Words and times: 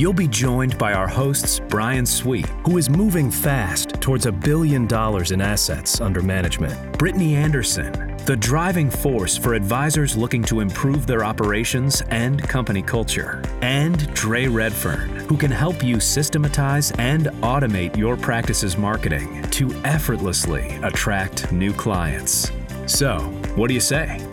You'll 0.00 0.14
be 0.14 0.28
joined 0.28 0.78
by 0.78 0.94
our 0.94 1.06
hosts, 1.06 1.60
Brian 1.68 2.06
Sweet, 2.06 2.46
who 2.64 2.78
is 2.78 2.88
moving 2.88 3.30
fast 3.30 4.00
towards 4.00 4.24
a 4.24 4.32
billion 4.32 4.86
dollars 4.86 5.30
in 5.30 5.42
assets 5.42 6.00
under 6.00 6.22
management, 6.22 6.96
Brittany 6.96 7.34
Anderson, 7.34 8.16
the 8.24 8.34
driving 8.34 8.88
force 8.88 9.36
for 9.36 9.52
advisors 9.52 10.16
looking 10.16 10.42
to 10.44 10.60
improve 10.60 11.06
their 11.06 11.22
operations 11.22 12.00
and 12.08 12.42
company 12.42 12.80
culture, 12.80 13.42
and 13.60 14.10
Dre 14.14 14.46
Redfern, 14.46 15.10
who 15.28 15.36
can 15.36 15.50
help 15.50 15.84
you 15.84 16.00
systematize 16.00 16.92
and 16.92 17.26
automate 17.42 17.94
your 17.94 18.16
practice's 18.16 18.78
marketing 18.78 19.42
to 19.50 19.70
effortlessly 19.84 20.78
attract 20.82 21.52
new 21.52 21.74
clients. 21.74 22.50
So, 22.86 23.18
what 23.54 23.68
do 23.68 23.74
you 23.74 23.80
say? 23.80 24.26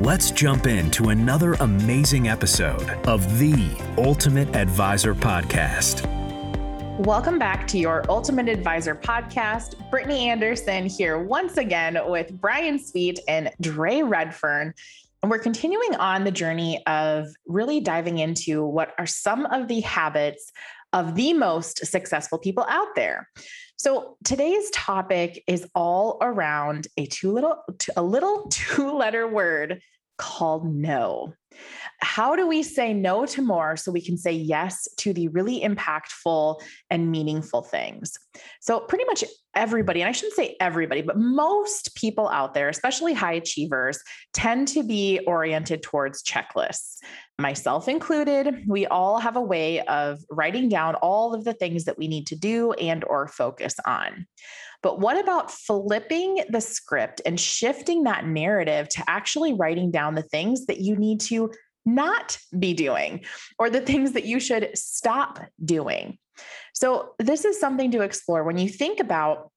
Let's 0.00 0.30
jump 0.30 0.66
into 0.66 1.10
another 1.10 1.52
amazing 1.60 2.26
episode 2.26 2.88
of 3.06 3.38
the 3.38 3.76
Ultimate 3.98 4.56
Advisor 4.56 5.14
Podcast. 5.14 6.06
Welcome 7.00 7.38
back 7.38 7.66
to 7.66 7.78
your 7.78 8.06
Ultimate 8.08 8.48
Advisor 8.48 8.94
podcast. 8.94 9.74
Brittany 9.90 10.30
Anderson 10.30 10.86
here 10.86 11.18
once 11.22 11.58
again 11.58 11.98
with 12.06 12.32
Brian 12.32 12.78
Sweet 12.78 13.20
and 13.28 13.50
Dre 13.60 14.00
Redfern. 14.00 14.72
And 15.22 15.30
we're 15.30 15.38
continuing 15.38 15.94
on 15.96 16.24
the 16.24 16.30
journey 16.30 16.82
of 16.86 17.26
really 17.46 17.80
diving 17.80 18.20
into 18.20 18.64
what 18.64 18.94
are 18.96 19.06
some 19.06 19.44
of 19.44 19.68
the 19.68 19.80
habits 19.80 20.50
of 20.94 21.14
the 21.14 21.34
most 21.34 21.84
successful 21.86 22.38
people 22.38 22.64
out 22.70 22.94
there. 22.96 23.28
So 23.82 24.18
today's 24.24 24.68
topic 24.72 25.42
is 25.46 25.66
all 25.74 26.18
around 26.20 26.86
a 26.98 27.06
two 27.06 27.32
little 27.32 27.64
a 27.96 28.02
little 28.02 28.46
two 28.50 28.92
letter 28.92 29.26
word 29.26 29.80
called 30.18 30.70
no. 30.70 31.32
How 32.00 32.34
do 32.34 32.46
we 32.46 32.62
say 32.62 32.94
no 32.94 33.26
to 33.26 33.42
more 33.42 33.76
so 33.76 33.92
we 33.92 34.00
can 34.00 34.16
say 34.16 34.32
yes 34.32 34.88
to 34.98 35.12
the 35.12 35.28
really 35.28 35.60
impactful 35.60 36.60
and 36.88 37.10
meaningful 37.10 37.62
things? 37.62 38.12
So, 38.60 38.80
pretty 38.80 39.04
much 39.04 39.24
everybody, 39.54 40.00
and 40.00 40.08
I 40.08 40.12
shouldn't 40.12 40.36
say 40.36 40.56
everybody, 40.60 41.02
but 41.02 41.18
most 41.18 41.94
people 41.94 42.28
out 42.28 42.54
there, 42.54 42.68
especially 42.68 43.12
high 43.12 43.34
achievers, 43.34 44.00
tend 44.32 44.68
to 44.68 44.82
be 44.82 45.20
oriented 45.26 45.82
towards 45.82 46.22
checklists. 46.22 46.98
Myself 47.38 47.88
included, 47.88 48.64
we 48.68 48.86
all 48.86 49.18
have 49.18 49.36
a 49.36 49.40
way 49.40 49.80
of 49.82 50.20
writing 50.30 50.68
down 50.68 50.94
all 50.96 51.34
of 51.34 51.44
the 51.44 51.54
things 51.54 51.84
that 51.84 51.98
we 51.98 52.06
need 52.06 52.26
to 52.28 52.36
do 52.36 52.72
and 52.74 53.02
or 53.04 53.26
focus 53.26 53.74
on. 53.86 54.26
But 54.82 54.98
what 54.98 55.18
about 55.18 55.50
flipping 55.50 56.42
the 56.48 56.60
script 56.60 57.20
and 57.26 57.38
shifting 57.38 58.04
that 58.04 58.26
narrative 58.26 58.88
to 58.90 59.04
actually 59.08 59.52
writing 59.52 59.90
down 59.90 60.14
the 60.14 60.22
things 60.22 60.66
that 60.66 60.80
you 60.80 60.96
need 60.96 61.20
to 61.22 61.49
not 61.84 62.38
be 62.58 62.74
doing 62.74 63.24
or 63.58 63.70
the 63.70 63.80
things 63.80 64.12
that 64.12 64.24
you 64.24 64.40
should 64.40 64.70
stop 64.74 65.40
doing? 65.64 66.18
So, 66.74 67.14
this 67.18 67.44
is 67.44 67.60
something 67.60 67.90
to 67.90 68.02
explore 68.02 68.44
when 68.44 68.58
you 68.58 68.68
think 68.68 69.00
about 69.00 69.50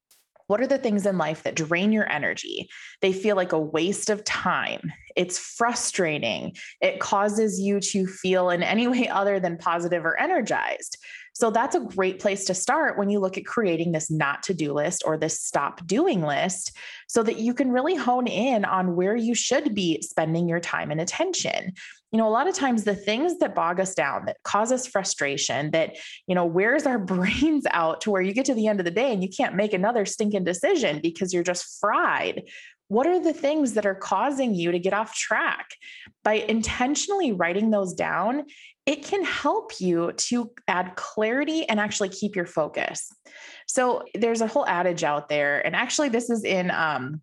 what 0.48 0.62
are 0.62 0.68
the 0.68 0.78
things 0.78 1.06
in 1.06 1.18
life 1.18 1.44
that 1.44 1.56
drain 1.56 1.92
your 1.92 2.10
energy? 2.12 2.70
They 3.02 3.14
feel 3.14 3.36
like 3.36 3.54
a 3.54 3.60
waste 3.60 4.10
of 4.10 4.24
time. 4.24 4.92
It's 5.16 5.40
frustrating. 5.40 6.56
It 6.82 7.00
causes 7.00 7.60
you 7.60 7.80
to 7.80 8.06
feel 8.06 8.50
in 8.50 8.62
any 8.62 8.88
way 8.88 9.08
other 9.08 9.40
than 9.40 9.58
positive 9.58 10.06
or 10.06 10.20
energized. 10.20 10.98
So 11.36 11.50
that's 11.50 11.76
a 11.76 11.80
great 11.80 12.20
place 12.20 12.46
to 12.46 12.54
start 12.54 12.98
when 12.98 13.10
you 13.10 13.20
look 13.20 13.38
at 13.38 13.46
creating 13.46 13.92
this 13.92 14.12
not 14.12 14.44
to 14.44 14.54
do 14.54 14.74
list 14.74 15.04
or 15.06 15.18
this 15.18 15.40
stop 15.40 15.86
doing 15.88 16.22
list 16.22 16.78
so 17.08 17.24
that 17.24 17.40
you 17.40 17.56
can 17.56 17.72
really 17.72 17.96
hone 17.96 18.28
in 18.28 18.66
on 18.66 18.96
where 18.96 19.16
you 19.16 19.34
should 19.34 19.74
be 19.74 20.02
spending 20.02 20.48
your 20.48 20.60
time 20.60 20.92
and 20.92 21.02
attention. 21.02 21.74
You 22.14 22.20
know, 22.20 22.28
a 22.28 22.32
lot 22.32 22.48
of 22.48 22.56
times 22.56 22.86
the 22.86 22.96
things 22.96 23.40
that 23.40 23.56
bog 23.56 23.82
us 23.82 23.94
down, 23.94 24.26
that 24.28 24.38
cause 24.44 24.72
us 24.72 24.88
frustration, 24.88 25.72
that, 25.72 25.98
you 26.28 26.36
know, 26.36 26.46
wears 26.46 26.86
our 26.86 27.00
brains 27.14 27.66
out 27.72 28.02
to 28.02 28.12
where 28.12 28.22
you 28.22 28.34
get 28.34 28.46
to 28.46 28.54
the 28.54 28.68
end 28.68 28.80
of 28.80 28.86
the 28.86 28.92
day 28.92 29.12
and 29.12 29.22
you 29.22 29.30
can't 29.30 29.56
make 29.56 29.74
another 29.74 30.06
stinking 30.06 30.46
decision 30.46 31.02
because 31.02 31.34
you're 31.34 31.44
just 31.44 31.80
fried 31.82 32.44
what 32.94 33.08
are 33.08 33.20
the 33.20 33.34
things 33.34 33.74
that 33.74 33.88
are 33.88 33.96
causing 33.96 34.54
you 34.54 34.72
to 34.72 34.78
get 34.78 34.94
off 34.94 35.16
track? 35.16 35.72
By 36.24 36.34
intentionally 36.34 37.32
writing 37.32 37.72
those 37.72 37.94
down, 37.94 38.44
it 38.86 39.04
can 39.04 39.24
help 39.24 39.80
you 39.80 40.12
to 40.12 40.52
add 40.68 40.96
clarity 40.96 41.68
and 41.68 41.80
actually 41.80 42.10
keep 42.10 42.36
your 42.36 42.46
focus. 42.46 43.10
So 43.68 44.04
there's 44.14 44.42
a 44.42 44.48
whole 44.48 44.68
adage 44.68 45.04
out 45.04 45.28
there, 45.28 45.66
and 45.66 45.76
actually, 45.76 46.10
this 46.10 46.30
is 46.30 46.44
in 46.44 46.70
um, 46.70 47.22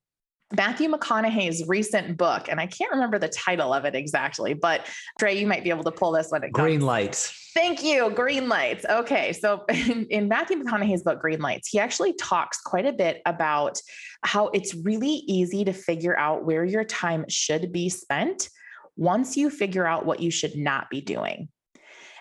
Matthew 0.57 0.91
McConaughey's 0.91 1.67
recent 1.69 2.17
book, 2.17 2.49
and 2.49 2.59
I 2.59 2.67
can't 2.67 2.91
remember 2.91 3.19
the 3.19 3.29
title 3.29 3.73
of 3.73 3.85
it 3.85 3.95
exactly, 3.95 4.53
but 4.53 4.87
Dre, 5.19 5.37
you 5.37 5.47
might 5.47 5.63
be 5.63 5.71
able 5.71 5.85
to 5.85 5.93
pull 5.93 6.13
this 6.13 6.29
when 6.31 6.43
it 6.43 6.53
comes. 6.53 6.65
Green 6.65 6.81
lights. 6.81 7.51
Thank 7.55 7.83
you. 7.83 8.11
Green 8.11 8.49
lights. 8.49 8.85
Okay. 8.89 9.33
So 9.33 9.65
in, 9.69 10.07
in, 10.07 10.29
Matthew 10.29 10.63
McConaughey's 10.63 11.03
book, 11.03 11.21
Green 11.21 11.41
Lights, 11.41 11.69
he 11.69 11.79
actually 11.79 12.15
talks 12.15 12.61
quite 12.61 12.87
a 12.87 12.93
bit 12.93 13.23
about 13.27 13.81
how 14.23 14.49
it's 14.49 14.75
really 14.75 15.23
easy 15.27 15.65
to 15.65 15.73
figure 15.73 16.19
out 16.19 16.45
where 16.45 16.65
your 16.65 16.85
time 16.85 17.25
should 17.29 17.73
be 17.73 17.89
spent 17.89 18.49
once 18.97 19.37
you 19.37 19.51
figure 19.51 19.87
out 19.87 20.05
what 20.05 20.21
you 20.21 20.31
should 20.31 20.57
not 20.57 20.91
be 20.91 21.01
doing. 21.01 21.49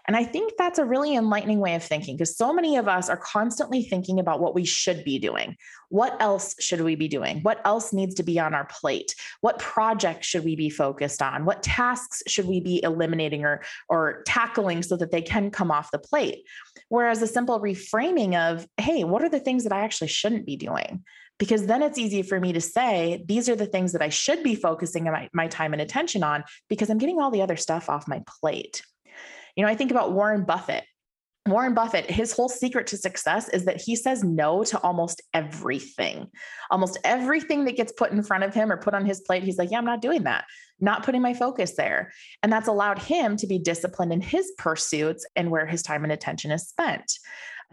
And 0.09 0.17
I 0.17 0.23
think 0.23 0.53
that's 0.57 0.79
a 0.79 0.85
really 0.85 1.15
enlightening 1.15 1.59
way 1.59 1.75
of 1.75 1.83
thinking 1.83 2.17
because 2.17 2.35
so 2.35 2.51
many 2.51 2.77
of 2.77 2.87
us 2.87 3.09
are 3.09 3.17
constantly 3.17 3.83
thinking 3.83 4.19
about 4.19 4.39
what 4.39 4.55
we 4.55 4.65
should 4.65 5.03
be 5.03 5.19
doing. 5.19 5.55
What 5.89 6.19
else 6.19 6.55
should 6.59 6.81
we 6.81 6.95
be 6.95 7.07
doing? 7.07 7.41
What 7.43 7.61
else 7.63 7.93
needs 7.93 8.15
to 8.15 8.23
be 8.23 8.39
on 8.39 8.55
our 8.55 8.65
plate? 8.65 9.13
What 9.41 9.59
project 9.59 10.25
should 10.25 10.43
we 10.43 10.55
be 10.55 10.71
focused 10.71 11.21
on? 11.21 11.45
What 11.45 11.61
tasks 11.61 12.23
should 12.25 12.47
we 12.47 12.59
be 12.59 12.83
eliminating 12.83 13.45
or, 13.45 13.61
or 13.87 14.23
tackling 14.25 14.81
so 14.81 14.97
that 14.97 15.11
they 15.11 15.21
can 15.21 15.51
come 15.51 15.69
off 15.69 15.91
the 15.91 15.99
plate? 15.99 16.39
Whereas 16.87 17.21
a 17.21 17.27
simple 17.27 17.59
reframing 17.59 18.33
of, 18.33 18.67
hey, 18.77 19.03
what 19.03 19.21
are 19.21 19.29
the 19.29 19.39
things 19.39 19.63
that 19.63 19.73
I 19.73 19.81
actually 19.81 20.07
shouldn't 20.07 20.47
be 20.47 20.57
doing? 20.57 21.03
because 21.37 21.67
then 21.67 21.81
it's 21.81 21.97
easy 21.97 22.21
for 22.21 22.37
me 22.37 22.51
to 22.51 22.59
say 22.59 23.23
these 23.25 23.47
are 23.47 23.55
the 23.55 23.65
things 23.65 23.93
that 23.93 24.01
I 24.01 24.09
should 24.09 24.43
be 24.43 24.55
focusing 24.55 25.05
my, 25.05 25.29
my 25.31 25.47
time 25.47 25.71
and 25.71 25.81
attention 25.81 26.21
on 26.21 26.43
because 26.67 26.89
I'm 26.89 26.97
getting 26.97 27.21
all 27.21 27.31
the 27.31 27.41
other 27.41 27.55
stuff 27.55 27.89
off 27.89 28.09
my 28.09 28.21
plate. 28.41 28.83
You 29.59 29.65
know, 29.65 29.71
I 29.71 29.75
think 29.75 29.91
about 29.91 30.13
Warren 30.13 30.45
Buffett. 30.45 30.85
Warren 31.45 31.73
Buffett, 31.73 32.09
his 32.09 32.31
whole 32.31 32.47
secret 32.47 32.87
to 32.87 32.97
success 32.97 33.49
is 33.49 33.65
that 33.65 33.81
he 33.81 33.93
says 33.93 34.23
no 34.23 34.63
to 34.63 34.79
almost 34.79 35.21
everything. 35.33 36.27
Almost 36.71 36.97
everything 37.03 37.65
that 37.65 37.75
gets 37.75 37.91
put 37.91 38.13
in 38.13 38.23
front 38.23 38.45
of 38.45 38.53
him 38.53 38.71
or 38.71 38.77
put 38.77 38.93
on 38.93 39.05
his 39.05 39.19
plate, 39.19 39.43
he's 39.43 39.57
like, 39.57 39.69
Yeah, 39.69 39.79
I'm 39.79 39.83
not 39.83 40.01
doing 40.01 40.23
that, 40.23 40.45
not 40.79 41.03
putting 41.03 41.21
my 41.21 41.33
focus 41.33 41.75
there. 41.75 42.13
And 42.41 42.53
that's 42.53 42.69
allowed 42.69 42.99
him 42.99 43.35
to 43.35 43.47
be 43.47 43.59
disciplined 43.59 44.13
in 44.13 44.21
his 44.21 44.49
pursuits 44.57 45.25
and 45.35 45.51
where 45.51 45.65
his 45.65 45.83
time 45.83 46.05
and 46.05 46.13
attention 46.13 46.51
is 46.51 46.69
spent. 46.69 47.11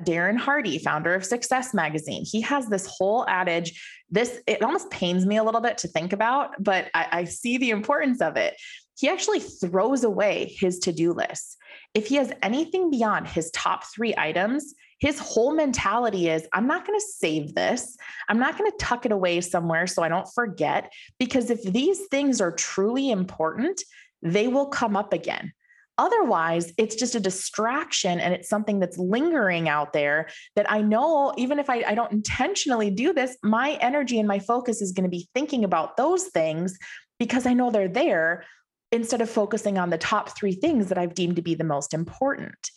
Darren 0.03 0.37
Hardy, 0.37 0.79
founder 0.79 1.15
of 1.15 1.25
Success 1.25 1.73
Magazine, 1.73 2.25
he 2.25 2.41
has 2.41 2.67
this 2.67 2.87
whole 2.87 3.25
adage. 3.29 3.81
This, 4.11 4.41
it 4.49 4.61
almost 4.61 4.91
pains 4.91 5.25
me 5.25 5.37
a 5.37 5.45
little 5.45 5.61
bit 5.61 5.79
to 5.79 5.89
think 5.89 6.13
about, 6.13 6.51
but 6.59 6.91
I, 6.95 7.07
I 7.13 7.25
see 7.25 7.59
the 7.59 7.71
importance 7.71 8.21
of 8.21 8.37
it. 8.37 8.57
He 8.97 9.09
actually 9.09 9.41
throws 9.41 10.05
away 10.05 10.55
his 10.59 10.79
to 10.81 10.93
do 10.93 11.13
list 11.13 11.57
if 11.97 12.09
he 12.09 12.17
has 12.17 12.31
anything 12.43 12.91
beyond 12.91 13.27
his 13.27 13.51
top 13.53 13.85
three 13.85 14.15
items, 14.19 14.75
his 14.99 15.19
whole 15.19 15.55
mentality 15.55 16.29
is 16.29 16.47
I'm 16.53 16.67
not 16.67 16.87
going 16.87 16.99
to 16.99 17.07
save 17.07 17.55
this. 17.55 17.97
I'm 18.29 18.39
not 18.39 18.59
going 18.59 18.71
to 18.71 18.77
tuck 18.79 19.07
it 19.07 19.13
away 19.13 19.41
somewhere 19.41 19.87
so 19.87 20.03
I 20.03 20.11
don't 20.11 20.29
forget. 20.35 20.93
Because 21.19 21.49
if 21.49 21.63
these 21.63 22.07
things 22.11 22.43
are 22.43 22.53
truly 22.53 23.11
important, 23.11 23.83
they 24.21 24.47
will 24.47 24.67
come 24.67 24.95
up 24.95 25.15
again. 25.15 25.55
Otherwise, 25.97 26.75
it's 26.77 26.97
just 26.97 27.15
a 27.15 27.21
distraction 27.21 28.21
and 28.21 28.35
it's 28.35 28.51
something 28.51 28.79
that's 28.79 28.99
lingering 28.99 29.67
out 29.67 29.95
there 29.95 30.29
that 30.55 30.71
I 30.71 30.83
know, 30.83 31.33
even 31.39 31.59
if 31.59 31.71
I, 31.71 31.83
I 31.87 31.95
don't 31.95 32.13
intentionally 32.13 32.91
do 32.91 33.15
this, 33.15 33.39
my 33.43 33.79
energy 33.81 34.19
and 34.19 34.29
my 34.29 34.39
focus 34.39 34.83
is 34.83 34.93
going 34.93 35.05
to 35.05 35.11
be 35.11 35.31
thinking 35.35 35.65
about 35.65 35.97
those 35.97 36.25
things 36.25 36.79
because 37.19 37.47
I 37.47 37.55
know 37.55 37.71
they're 37.71 37.89
there 37.89 38.45
instead 38.93 39.21
of 39.21 39.31
focusing 39.31 39.79
on 39.79 39.91
the 39.91 39.99
top 39.99 40.37
three 40.37 40.55
things 40.55 40.89
that 40.89 40.99
I've 40.99 41.15
deemed 41.15 41.37
to 41.37 41.43
be 41.43 41.55
the 41.55 41.65
most 41.65 41.93
important. 41.93 42.71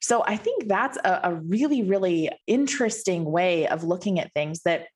So 0.00 0.22
I 0.26 0.36
think 0.36 0.68
that's 0.68 0.98
a, 0.98 1.20
a, 1.24 1.34
really, 1.34 1.82
really 1.82 2.30
interesting 2.46 3.24
way 3.24 3.66
of 3.66 3.84
looking 3.84 4.20
at 4.20 4.32
things 4.34 4.60
that 4.64 4.88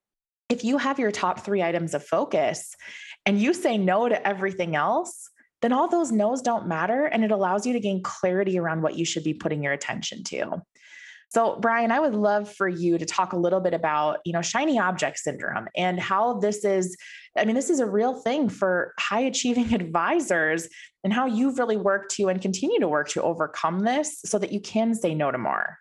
if 0.51 0.65
you 0.65 0.77
have 0.79 0.99
your 0.99 1.11
top 1.11 1.41
three 1.41 1.63
items 1.63 1.95
of 1.95 2.05
focus 2.05 2.75
and 3.25 3.41
you 3.41 3.55
say 3.55 3.79
no 3.79 4.09
to 4.09 4.27
everything 4.27 4.77
else, 4.77 5.31
then 5.63 5.73
all 5.73 5.89
those 5.89 6.13
no's 6.13 6.43
don't 6.43 6.69
matter. 6.69 7.07
And 7.07 7.25
it 7.25 7.31
allows 7.31 7.67
you 7.67 7.73
to 7.73 7.81
gain 7.81 8.03
clarity 8.03 8.59
around 8.59 8.83
what 8.83 8.97
you 8.97 9.05
should 9.05 9.25
be 9.25 9.35
putting 9.35 9.63
your 9.63 9.73
attention 9.73 10.25
to. 10.25 10.63
So, 11.31 11.57
Brian, 11.61 11.93
I 11.93 12.01
would 12.01 12.15
love 12.15 12.53
for 12.53 12.69
you 12.69 12.97
to 12.97 13.05
talk 13.05 13.33
a 13.33 13.37
little 13.37 13.61
bit 13.61 13.75
about, 13.75 14.21
you 14.25 14.33
know, 14.33 14.41
shiny 14.41 14.79
object 14.79 15.19
syndrome 15.19 15.69
and 15.77 16.01
how 16.01 16.39
this 16.39 16.65
is, 16.65 16.97
I 17.37 17.45
mean, 17.45 17.55
this 17.55 17.69
is 17.69 17.81
a 17.81 17.87
real 17.87 18.15
thing 18.15 18.49
for 18.49 18.95
high 18.99 19.21
achieving 19.21 19.75
advisors 19.81 20.69
and 21.05 21.13
how 21.13 21.27
you've 21.27 21.59
really 21.59 21.77
worked 21.77 22.15
to 22.17 22.29
and 22.29 22.41
continue 22.41 22.81
to 22.81 22.89
work 22.89 23.09
to 23.11 23.23
overcome 23.23 23.81
this 23.81 24.21
so 24.25 24.39
that 24.39 24.53
you 24.53 24.61
can 24.61 24.95
say 24.95 25.15
no 25.15 25.31
to 25.31 25.39
more. 25.39 25.79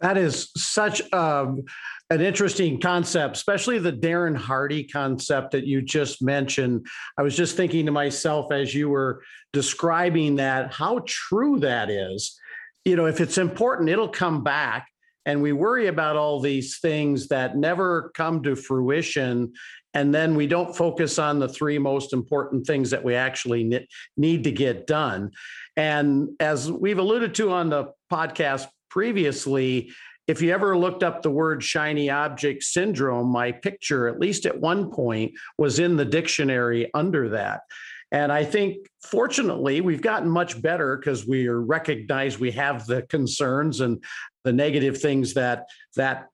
That 0.00 0.16
is 0.16 0.50
such 0.56 1.12
um, 1.12 1.64
an 2.10 2.20
interesting 2.20 2.80
concept, 2.80 3.36
especially 3.36 3.78
the 3.78 3.92
Darren 3.92 4.36
Hardy 4.36 4.84
concept 4.84 5.50
that 5.52 5.66
you 5.66 5.82
just 5.82 6.22
mentioned. 6.22 6.86
I 7.18 7.22
was 7.22 7.36
just 7.36 7.56
thinking 7.56 7.86
to 7.86 7.92
myself 7.92 8.52
as 8.52 8.74
you 8.74 8.88
were 8.88 9.22
describing 9.52 10.36
that, 10.36 10.72
how 10.72 11.02
true 11.06 11.58
that 11.60 11.90
is. 11.90 12.38
You 12.84 12.96
know, 12.96 13.06
if 13.06 13.20
it's 13.20 13.38
important, 13.38 13.88
it'll 13.88 14.08
come 14.08 14.42
back. 14.42 14.88
And 15.26 15.42
we 15.42 15.52
worry 15.52 15.88
about 15.88 16.16
all 16.16 16.40
these 16.40 16.78
things 16.78 17.28
that 17.28 17.56
never 17.56 18.10
come 18.14 18.42
to 18.44 18.56
fruition. 18.56 19.52
And 19.92 20.14
then 20.14 20.34
we 20.34 20.46
don't 20.46 20.74
focus 20.74 21.18
on 21.18 21.38
the 21.38 21.48
three 21.48 21.78
most 21.78 22.14
important 22.14 22.66
things 22.66 22.90
that 22.90 23.04
we 23.04 23.14
actually 23.14 23.86
need 24.16 24.44
to 24.44 24.52
get 24.52 24.86
done. 24.86 25.32
And 25.76 26.30
as 26.40 26.72
we've 26.72 26.98
alluded 26.98 27.34
to 27.36 27.52
on 27.52 27.68
the 27.68 27.92
podcast 28.10 28.68
previously, 28.88 29.90
if 30.26 30.42
you 30.42 30.52
ever 30.52 30.76
looked 30.76 31.02
up 31.02 31.22
the 31.22 31.30
word 31.30 31.62
shiny 31.62 32.10
object 32.10 32.62
syndrome, 32.62 33.28
my 33.28 33.50
picture, 33.50 34.08
at 34.08 34.20
least 34.20 34.44
at 34.44 34.60
one 34.60 34.90
point, 34.90 35.32
was 35.56 35.78
in 35.78 35.96
the 35.96 36.04
dictionary 36.04 36.90
under 36.94 37.30
that. 37.30 37.62
And 38.10 38.32
I 38.32 38.44
think 38.44 38.88
fortunately, 39.02 39.80
we've 39.80 40.02
gotten 40.02 40.28
much 40.28 40.60
better 40.60 40.96
because 40.96 41.26
we 41.26 41.48
recognize 41.48 42.38
we 42.38 42.52
have 42.52 42.86
the 42.86 43.02
concerns 43.02 43.80
and 43.80 44.02
the 44.44 44.52
negative 44.52 45.00
things 45.00 45.34
that 45.34 45.66
that 45.96 46.28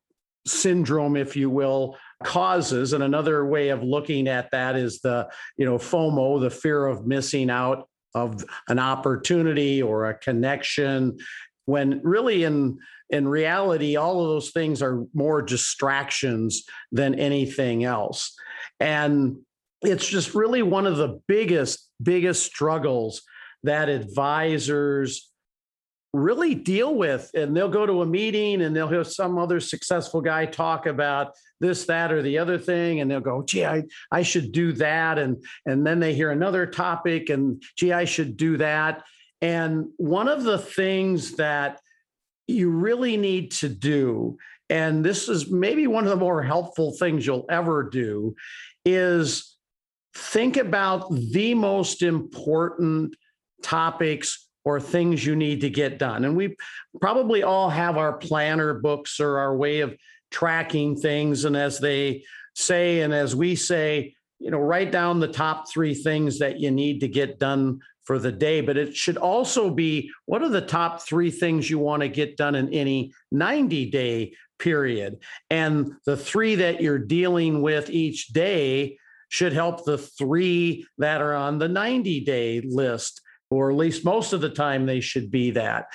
syndrome, 0.46 1.16
if 1.16 1.36
you 1.36 1.50
will, 1.50 1.96
causes. 2.22 2.92
And 2.92 3.02
another 3.02 3.46
way 3.46 3.70
of 3.70 3.82
looking 3.82 4.28
at 4.28 4.50
that 4.52 4.76
is 4.76 5.00
the, 5.00 5.28
you 5.56 5.64
know, 5.64 5.78
FOMO, 5.78 6.40
the 6.40 6.50
fear 6.50 6.86
of 6.86 7.06
missing 7.06 7.50
out 7.50 7.88
of 8.14 8.44
an 8.68 8.78
opportunity 8.78 9.82
or 9.82 10.06
a 10.06 10.14
connection 10.18 11.18
when 11.66 12.00
really 12.02 12.44
in 12.44 12.78
in 13.10 13.26
reality 13.26 13.96
all 13.96 14.20
of 14.20 14.28
those 14.28 14.50
things 14.50 14.82
are 14.82 15.04
more 15.14 15.42
distractions 15.42 16.64
than 16.92 17.14
anything 17.14 17.84
else 17.84 18.34
and 18.80 19.36
it's 19.84 20.06
just 20.06 20.34
really 20.34 20.62
one 20.62 20.86
of 20.86 20.96
the 20.96 21.20
biggest 21.26 21.90
biggest 22.02 22.44
struggles 22.44 23.22
that 23.62 23.88
advisors 23.88 25.30
really 26.14 26.54
deal 26.54 26.94
with. 26.94 27.28
And 27.34 27.56
they'll 27.56 27.68
go 27.68 27.84
to 27.84 28.02
a 28.02 28.06
meeting 28.06 28.62
and 28.62 28.74
they'll 28.74 28.88
hear 28.88 29.04
some 29.04 29.36
other 29.36 29.58
successful 29.58 30.20
guy 30.20 30.46
talk 30.46 30.86
about 30.86 31.32
this 31.60 31.86
that 31.86 32.12
or 32.12 32.22
the 32.22 32.38
other 32.38 32.56
thing. 32.56 33.00
And 33.00 33.10
they'll 33.10 33.20
go 33.20 33.42
gee 33.42 33.64
i, 33.64 33.82
I 34.10 34.22
should 34.22 34.52
do 34.52 34.72
that. 34.74 35.18
And 35.18 35.44
and 35.66 35.86
then 35.86 36.00
they 36.00 36.14
hear 36.14 36.30
another 36.30 36.66
topic 36.66 37.30
and 37.30 37.62
gee 37.76 37.92
i 37.92 38.04
should 38.04 38.36
do 38.36 38.56
that. 38.58 39.02
And 39.40 39.88
one 39.96 40.28
of 40.28 40.44
the 40.44 40.58
things 40.58 41.32
that 41.32 41.80
you 42.46 42.70
really 42.70 43.16
need 43.16 43.50
to 43.52 43.68
do, 43.68 44.38
and 44.70 45.04
this 45.04 45.28
is 45.28 45.50
maybe 45.50 45.86
one 45.86 46.04
of 46.04 46.10
the 46.10 46.16
more 46.16 46.42
helpful 46.42 46.92
things 46.92 47.26
you'll 47.26 47.46
ever 47.50 47.82
do, 47.82 48.34
is 48.84 49.53
think 50.14 50.56
about 50.56 51.12
the 51.14 51.54
most 51.54 52.02
important 52.02 53.16
topics 53.62 54.48
or 54.64 54.80
things 54.80 55.24
you 55.24 55.36
need 55.36 55.60
to 55.60 55.70
get 55.70 55.98
done. 55.98 56.24
And 56.24 56.36
we 56.36 56.56
probably 57.00 57.42
all 57.42 57.68
have 57.68 57.96
our 57.96 58.14
planner 58.14 58.74
books 58.74 59.20
or 59.20 59.38
our 59.38 59.56
way 59.56 59.80
of 59.80 59.96
tracking 60.30 60.96
things. 60.96 61.44
And 61.44 61.56
as 61.56 61.78
they 61.78 62.24
say, 62.54 63.00
and 63.00 63.12
as 63.12 63.36
we 63.36 63.56
say, 63.56 64.14
you 64.38 64.50
know, 64.50 64.58
write 64.58 64.90
down 64.90 65.20
the 65.20 65.28
top 65.28 65.70
three 65.70 65.94
things 65.94 66.38
that 66.38 66.60
you 66.60 66.70
need 66.70 67.00
to 67.00 67.08
get 67.08 67.38
done 67.38 67.80
for 68.04 68.18
the 68.18 68.32
day, 68.32 68.60
but 68.60 68.76
it 68.76 68.94
should 68.94 69.16
also 69.16 69.70
be 69.70 70.10
what 70.26 70.42
are 70.42 70.48
the 70.48 70.60
top 70.60 71.02
three 71.02 71.30
things 71.30 71.70
you 71.70 71.78
want 71.78 72.02
to 72.02 72.08
get 72.08 72.36
done 72.36 72.54
in 72.54 72.72
any 72.72 73.12
90 73.32 73.90
day 73.90 74.34
period? 74.58 75.18
And 75.50 75.92
the 76.04 76.16
three 76.16 76.56
that 76.56 76.82
you're 76.82 76.98
dealing 76.98 77.62
with 77.62 77.90
each 77.90 78.28
day 78.28 78.98
should 79.28 79.52
help 79.52 79.84
the 79.84 79.98
three 79.98 80.86
that 80.98 81.20
are 81.20 81.34
on 81.34 81.58
the 81.58 81.68
90 81.68 82.20
day 82.20 82.60
list, 82.60 83.20
or 83.50 83.70
at 83.70 83.76
least 83.76 84.04
most 84.04 84.32
of 84.32 84.40
the 84.40 84.50
time 84.50 84.86
they 84.86 85.00
should 85.00 85.30
be 85.30 85.50
that. 85.52 85.86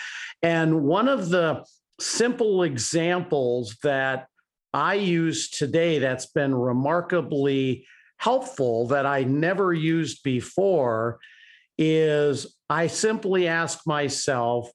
And 0.42 0.84
one 0.84 1.08
of 1.08 1.30
the 1.30 1.66
simple 2.00 2.64
examples 2.64 3.78
that 3.84 4.28
I 4.74 4.96
use 4.96 5.50
today 5.50 6.00
that's 6.00 6.28
been 6.28 6.54
remarkably 6.54 7.86
helpful 8.18 8.88
that 8.88 9.06
I 9.06 9.24
never 9.24 9.74
used 9.74 10.24
before 10.24 11.20
is 11.78 12.56
I 12.70 12.88
simply 12.88 13.48
ask 13.48 13.88
myself 13.88 14.70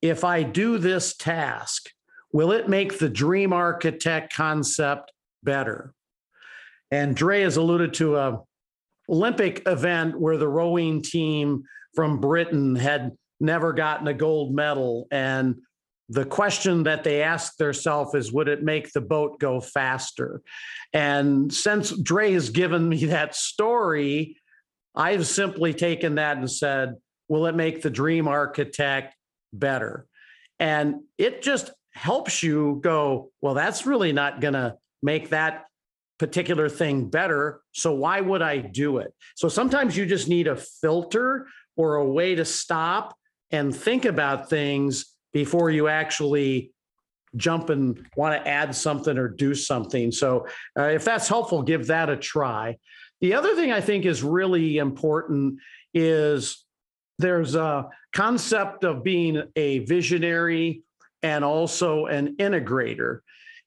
if 0.00 0.24
I 0.24 0.42
do 0.42 0.78
this 0.78 1.16
task, 1.16 1.90
will 2.32 2.52
it 2.52 2.68
make 2.68 2.98
the 2.98 3.08
dream 3.08 3.52
architect 3.52 4.34
concept 4.34 5.12
better? 5.42 5.92
And 6.90 7.16
Dre 7.16 7.42
has 7.42 7.56
alluded 7.56 7.94
to 7.94 8.16
a 8.16 8.40
Olympic 9.08 9.62
event 9.66 10.18
where 10.18 10.36
the 10.36 10.48
rowing 10.48 11.02
team 11.02 11.64
from 11.94 12.20
Britain 12.20 12.76
had 12.76 13.12
never 13.40 13.72
gotten 13.72 14.08
a 14.08 14.14
gold 14.14 14.54
medal. 14.54 15.06
And 15.10 15.56
the 16.08 16.24
question 16.24 16.84
that 16.84 17.04
they 17.04 17.22
asked 17.22 17.58
themselves 17.58 18.14
is 18.14 18.32
would 18.32 18.48
it 18.48 18.62
make 18.62 18.92
the 18.92 19.00
boat 19.00 19.38
go 19.38 19.60
faster? 19.60 20.40
And 20.92 21.52
since 21.52 21.90
Dre 21.90 22.32
has 22.32 22.50
given 22.50 22.88
me 22.88 23.04
that 23.06 23.34
story, 23.34 24.36
I've 24.94 25.26
simply 25.26 25.74
taken 25.74 26.16
that 26.16 26.36
and 26.36 26.50
said, 26.50 26.94
will 27.28 27.46
it 27.46 27.54
make 27.54 27.82
the 27.82 27.90
dream 27.90 28.28
architect 28.28 29.14
better? 29.52 30.06
And 30.58 31.02
it 31.18 31.42
just 31.42 31.70
helps 31.92 32.42
you 32.42 32.80
go, 32.82 33.30
well, 33.40 33.54
that's 33.54 33.86
really 33.86 34.12
not 34.12 34.40
going 34.40 34.54
to 34.54 34.76
make 35.02 35.30
that 35.30 35.64
particular 36.18 36.68
thing 36.68 37.08
better. 37.08 37.60
So 37.72 37.94
why 37.94 38.20
would 38.20 38.42
I 38.42 38.58
do 38.58 38.98
it? 38.98 39.12
So 39.34 39.48
sometimes 39.48 39.96
you 39.96 40.06
just 40.06 40.28
need 40.28 40.46
a 40.46 40.56
filter 40.56 41.46
or 41.76 41.96
a 41.96 42.06
way 42.06 42.34
to 42.34 42.44
stop 42.44 43.16
and 43.50 43.74
think 43.74 44.04
about 44.04 44.48
things 44.48 45.14
before 45.32 45.70
you 45.70 45.88
actually 45.88 46.72
jump 47.36 47.68
and 47.68 48.06
want 48.16 48.34
to 48.34 48.48
add 48.48 48.74
something 48.74 49.18
or 49.18 49.28
do 49.28 49.54
something. 49.54 50.10
So 50.10 50.46
uh, 50.78 50.84
if 50.84 51.04
that's 51.04 51.28
helpful, 51.28 51.62
give 51.62 51.88
that 51.88 52.08
a 52.08 52.16
try. 52.16 52.78
The 53.20 53.34
other 53.34 53.54
thing 53.54 53.72
I 53.72 53.80
think 53.80 54.04
is 54.04 54.22
really 54.22 54.78
important 54.78 55.58
is 55.92 56.64
there's 57.18 57.54
a 57.54 57.88
concept 58.12 58.84
of 58.84 59.02
being 59.02 59.42
a 59.56 59.80
visionary 59.80 60.82
and 61.22 61.44
also 61.44 62.06
an 62.06 62.36
integrator. 62.36 63.20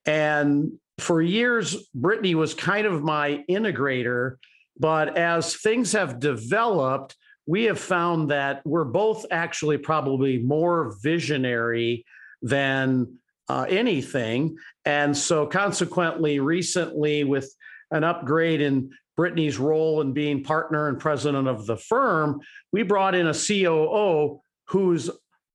And 0.05 0.73
for 1.01 1.21
years, 1.21 1.87
Brittany 1.93 2.35
was 2.35 2.53
kind 2.53 2.85
of 2.85 3.03
my 3.03 3.43
integrator. 3.49 4.37
But 4.79 5.17
as 5.17 5.55
things 5.55 5.91
have 5.91 6.19
developed, 6.19 7.15
we 7.45 7.65
have 7.65 7.79
found 7.79 8.31
that 8.31 8.61
we're 8.65 8.85
both 8.85 9.25
actually 9.31 9.77
probably 9.77 10.37
more 10.37 10.95
visionary 11.01 12.05
than 12.41 13.17
uh, 13.49 13.65
anything. 13.67 14.57
And 14.85 15.17
so, 15.17 15.45
consequently, 15.47 16.39
recently, 16.39 17.23
with 17.23 17.53
an 17.91 18.03
upgrade 18.03 18.61
in 18.61 18.91
Brittany's 19.17 19.57
role 19.57 19.99
in 20.01 20.13
being 20.13 20.43
partner 20.43 20.87
and 20.87 20.99
president 20.99 21.47
of 21.47 21.65
the 21.65 21.75
firm, 21.75 22.39
we 22.71 22.83
brought 22.83 23.15
in 23.15 23.27
a 23.27 23.33
COO 23.33 24.39
who's 24.67 25.09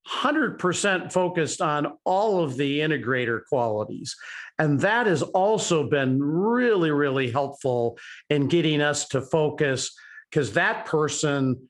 100% 0.09 1.13
focused 1.13 1.61
on 1.61 1.99
all 2.05 2.43
of 2.43 2.57
the 2.57 2.81
integrator 2.81 3.41
qualities. 3.49 4.15
And 4.59 4.81
that 4.81 5.07
has 5.07 5.23
also 5.23 5.89
been 5.89 6.23
really, 6.23 6.91
really 6.91 7.31
helpful 7.31 7.99
in 8.31 8.49
getting 8.49 8.81
us 8.81 9.09
to 9.09 9.23
focus 9.23 9.95
because 10.31 10.53
that 10.53 10.87
person 10.87 11.69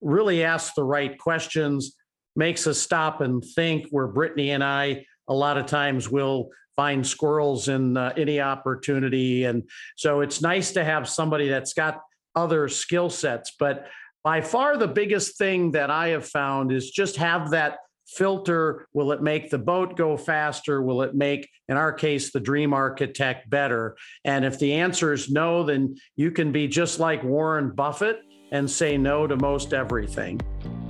really 0.00 0.44
asks 0.44 0.74
the 0.74 0.84
right 0.84 1.18
questions, 1.18 1.96
makes 2.34 2.66
us 2.66 2.78
stop 2.78 3.20
and 3.20 3.44
think, 3.54 3.86
where 3.90 4.06
Brittany 4.06 4.50
and 4.50 4.64
I, 4.64 5.06
a 5.28 5.34
lot 5.34 5.56
of 5.56 5.66
times, 5.66 6.10
will 6.10 6.50
find 6.76 7.06
squirrels 7.06 7.68
in 7.68 7.96
uh, 7.96 8.12
any 8.16 8.40
opportunity. 8.40 9.44
And 9.44 9.68
so 9.96 10.20
it's 10.20 10.42
nice 10.42 10.72
to 10.72 10.84
have 10.84 11.08
somebody 11.08 11.48
that's 11.48 11.72
got 11.72 12.00
other 12.34 12.68
skill 12.68 13.08
sets. 13.08 13.52
But 13.58 13.86
by 14.26 14.40
far 14.40 14.76
the 14.76 14.88
biggest 14.88 15.38
thing 15.38 15.70
that 15.70 15.88
I 15.88 16.08
have 16.08 16.26
found 16.26 16.72
is 16.72 16.90
just 16.90 17.14
have 17.14 17.50
that 17.50 17.78
filter. 18.08 18.88
Will 18.92 19.12
it 19.12 19.22
make 19.22 19.50
the 19.50 19.58
boat 19.58 19.96
go 19.96 20.16
faster? 20.16 20.82
Will 20.82 21.02
it 21.02 21.14
make, 21.14 21.48
in 21.68 21.76
our 21.76 21.92
case, 21.92 22.32
the 22.32 22.40
dream 22.40 22.74
architect 22.74 23.48
better? 23.48 23.96
And 24.24 24.44
if 24.44 24.58
the 24.58 24.72
answer 24.72 25.12
is 25.12 25.30
no, 25.30 25.62
then 25.62 25.94
you 26.16 26.32
can 26.32 26.50
be 26.50 26.66
just 26.66 26.98
like 26.98 27.22
Warren 27.22 27.70
Buffett 27.70 28.18
and 28.50 28.68
say 28.68 28.98
no 28.98 29.28
to 29.28 29.36
most 29.36 29.72
everything. 29.72 30.40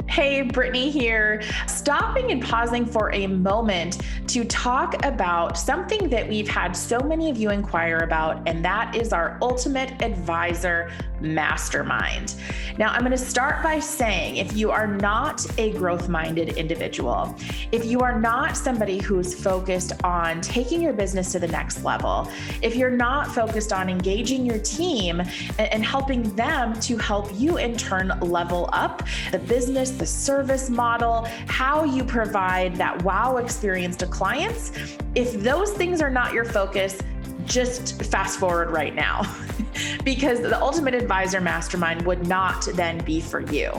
Hey, 0.09 0.43
Brittany 0.43 0.91
here, 0.91 1.43
stopping 1.67 2.31
and 2.31 2.43
pausing 2.43 2.87
for 2.87 3.13
a 3.13 3.27
moment 3.27 4.03
to 4.29 4.45
talk 4.45 5.05
about 5.05 5.59
something 5.59 6.09
that 6.09 6.29
we've 6.29 6.49
had 6.49 6.77
so 6.77 7.01
many 7.01 7.29
of 7.29 7.37
you 7.37 7.51
inquire 7.51 7.99
about, 7.99 8.49
and 8.49 8.65
that 8.65 8.95
is 8.95 9.13
our 9.13 9.37
Ultimate 9.43 10.01
Advisor 10.03 10.91
Mastermind. 11.21 12.37
Now, 12.79 12.93
I'm 12.93 13.01
going 13.01 13.13
to 13.13 13.19
start 13.19 13.63
by 13.63 13.79
saying 13.79 14.37
if 14.37 14.57
you 14.57 14.71
are 14.71 14.87
not 14.87 15.45
a 15.59 15.73
growth 15.73 16.09
minded 16.09 16.51
individual, 16.57 17.35
if 17.73 17.85
you 17.85 18.01
are 18.01 18.19
not 18.19 18.57
somebody 18.57 18.99
who's 18.99 19.35
focused 19.35 19.93
on 20.05 20.41
taking 20.41 20.83
your 20.83 20.93
business 20.93 21.33
to 21.33 21.39
the 21.39 21.49
next 21.49 21.85
level, 21.85 22.31
if 22.63 22.77
you're 22.77 22.91
not 22.91 23.35
focused 23.35 23.73
on 23.73 23.89
engaging 23.89 24.45
your 24.45 24.59
team 24.59 25.21
and, 25.59 25.87
helping 25.87 26.23
them 26.35 26.79
to 26.81 26.97
help 26.97 27.31
you 27.39 27.59
in 27.59 27.77
turn 27.77 28.13
level 28.21 28.69
up 28.73 29.03
the 29.31 29.39
business, 29.39 29.96
the 29.99 30.07
service 30.07 30.71
model, 30.71 31.27
how 31.47 31.85
you 31.85 32.05
provide 32.05 32.77
that 32.77 33.03
wow 33.03 33.37
experience 33.37 33.97
to 33.97 34.07
clients, 34.07 34.73
if 35.15 35.33
those 35.43 35.73
things 35.73 36.01
are 36.01 36.11
not 36.11 36.33
your 36.33 36.45
focus, 36.45 36.99
just 37.47 38.03
fast 38.05 38.39
forward 38.39 38.71
right 38.71 38.95
now 38.95 39.23
because 40.05 40.41
the 40.41 40.61
Ultimate 40.61 40.95
Advisor 40.95 41.41
Mastermind 41.41 42.03
would 42.03 42.27
not 42.27 42.67
then 42.75 42.99
be 43.05 43.21
for 43.21 43.41
you. 43.41 43.73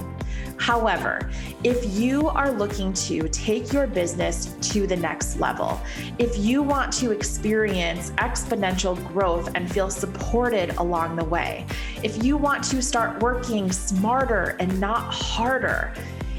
However, 0.58 1.30
if 1.64 1.98
you 1.98 2.30
are 2.30 2.52
looking 2.52 2.94
to 2.94 3.28
take 3.30 3.72
your 3.72 3.88
business 3.88 4.56
to 4.74 4.88
the 4.88 4.96
next 4.96 5.40
level, 5.40 5.80
if 6.18 6.38
you 6.38 6.62
want 6.64 6.92
to 6.94 7.12
experience 7.12 8.12
exponential 8.18 8.96
growth 9.08 9.50
and 9.56 9.72
feel 9.72 9.90
supported 9.90 10.76
along 10.78 11.16
the 11.16 11.26
way, 11.26 11.66
if 12.04 12.24
you 12.24 12.38
want 12.38 12.64
to 12.66 12.82
start 12.82 13.22
working 13.22 13.72
smarter 13.72 14.56
and 14.60 14.80
not 14.80 15.14
harder, 15.14 15.94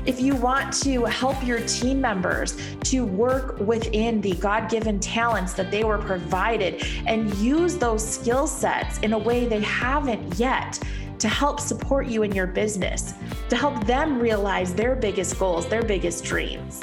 if 0.07 0.21
you 0.21 0.35
want 0.35 0.73
to 0.73 1.05
help 1.05 1.47
your 1.47 1.61
team 1.61 2.01
members 2.01 2.57
to 2.85 3.05
work 3.05 3.59
within 3.61 4.23
the 4.23 4.33
God 4.33 4.71
given 4.71 4.99
talents 5.01 5.53
that 5.53 5.71
they 5.71 5.85
were 5.85 5.99
provided 5.99 6.83
and 7.07 7.35
use 7.35 7.77
those 7.77 8.07
skill 8.07 8.47
sets 8.47 8.99
in 9.01 9.13
a 9.13 9.19
way 9.19 9.47
they 9.47 9.61
haven't 9.61 10.39
yet 10.39 10.79
to 11.19 11.29
help 11.29 11.61
support 11.61 12.07
you 12.07 12.23
in 12.23 12.33
your 12.33 12.47
business, 12.47 13.15
to 13.49 13.57
help 13.57 13.87
them 13.87 14.19
realize 14.19 14.75
their 14.75 14.95
biggest 14.95 15.39
goals, 15.39 15.67
their 15.69 15.83
biggest 15.83 16.25
dreams. 16.25 16.83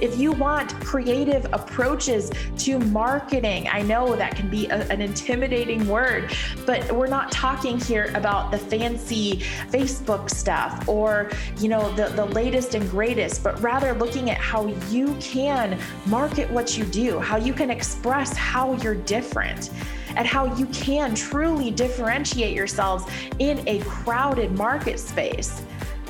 If 0.00 0.16
you 0.16 0.30
want 0.30 0.78
creative 0.80 1.44
approaches 1.52 2.30
to 2.58 2.78
marketing, 2.78 3.68
I 3.68 3.82
know 3.82 4.14
that 4.14 4.36
can 4.36 4.48
be 4.48 4.66
a, 4.68 4.86
an 4.92 5.00
intimidating 5.00 5.88
word, 5.88 6.32
but 6.64 6.92
we're 6.92 7.08
not 7.08 7.32
talking 7.32 7.80
here 7.80 8.12
about 8.14 8.52
the 8.52 8.58
fancy 8.58 9.40
Facebook 9.70 10.30
stuff 10.30 10.88
or, 10.88 11.32
you 11.58 11.68
know, 11.68 11.92
the, 11.96 12.10
the 12.10 12.26
latest 12.26 12.76
and 12.76 12.88
greatest, 12.88 13.42
but 13.42 13.60
rather 13.60 13.92
looking 13.92 14.30
at 14.30 14.38
how 14.38 14.66
you 14.88 15.16
can 15.16 15.76
market 16.06 16.48
what 16.48 16.78
you 16.78 16.84
do, 16.84 17.18
how 17.18 17.36
you 17.36 17.52
can 17.52 17.68
express 17.68 18.36
how 18.36 18.74
you're 18.74 18.94
different 18.94 19.70
at 20.16 20.26
how 20.26 20.54
you 20.56 20.66
can 20.66 21.14
truly 21.14 21.70
differentiate 21.70 22.54
yourselves 22.54 23.04
in 23.38 23.66
a 23.66 23.78
crowded 23.80 24.52
market 24.52 24.98
space. 24.98 25.62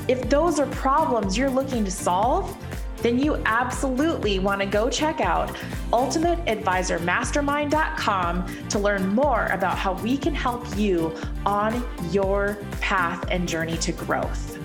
If 0.07 0.29
those 0.29 0.59
are 0.59 0.67
problems 0.67 1.37
you're 1.37 1.49
looking 1.49 1.85
to 1.85 1.91
solve, 1.91 2.55
then 3.01 3.19
you 3.19 3.35
absolutely 3.45 4.39
want 4.39 4.61
to 4.61 4.67
go 4.67 4.89
check 4.89 5.21
out 5.21 5.55
ultimateadvisormastermind.com 5.91 8.67
to 8.69 8.79
learn 8.79 9.07
more 9.07 9.45
about 9.47 9.77
how 9.77 9.93
we 9.93 10.17
can 10.17 10.35
help 10.35 10.65
you 10.77 11.15
on 11.45 11.85
your 12.11 12.57
path 12.81 13.25
and 13.29 13.47
journey 13.47 13.77
to 13.77 13.93
growth. 13.93 14.57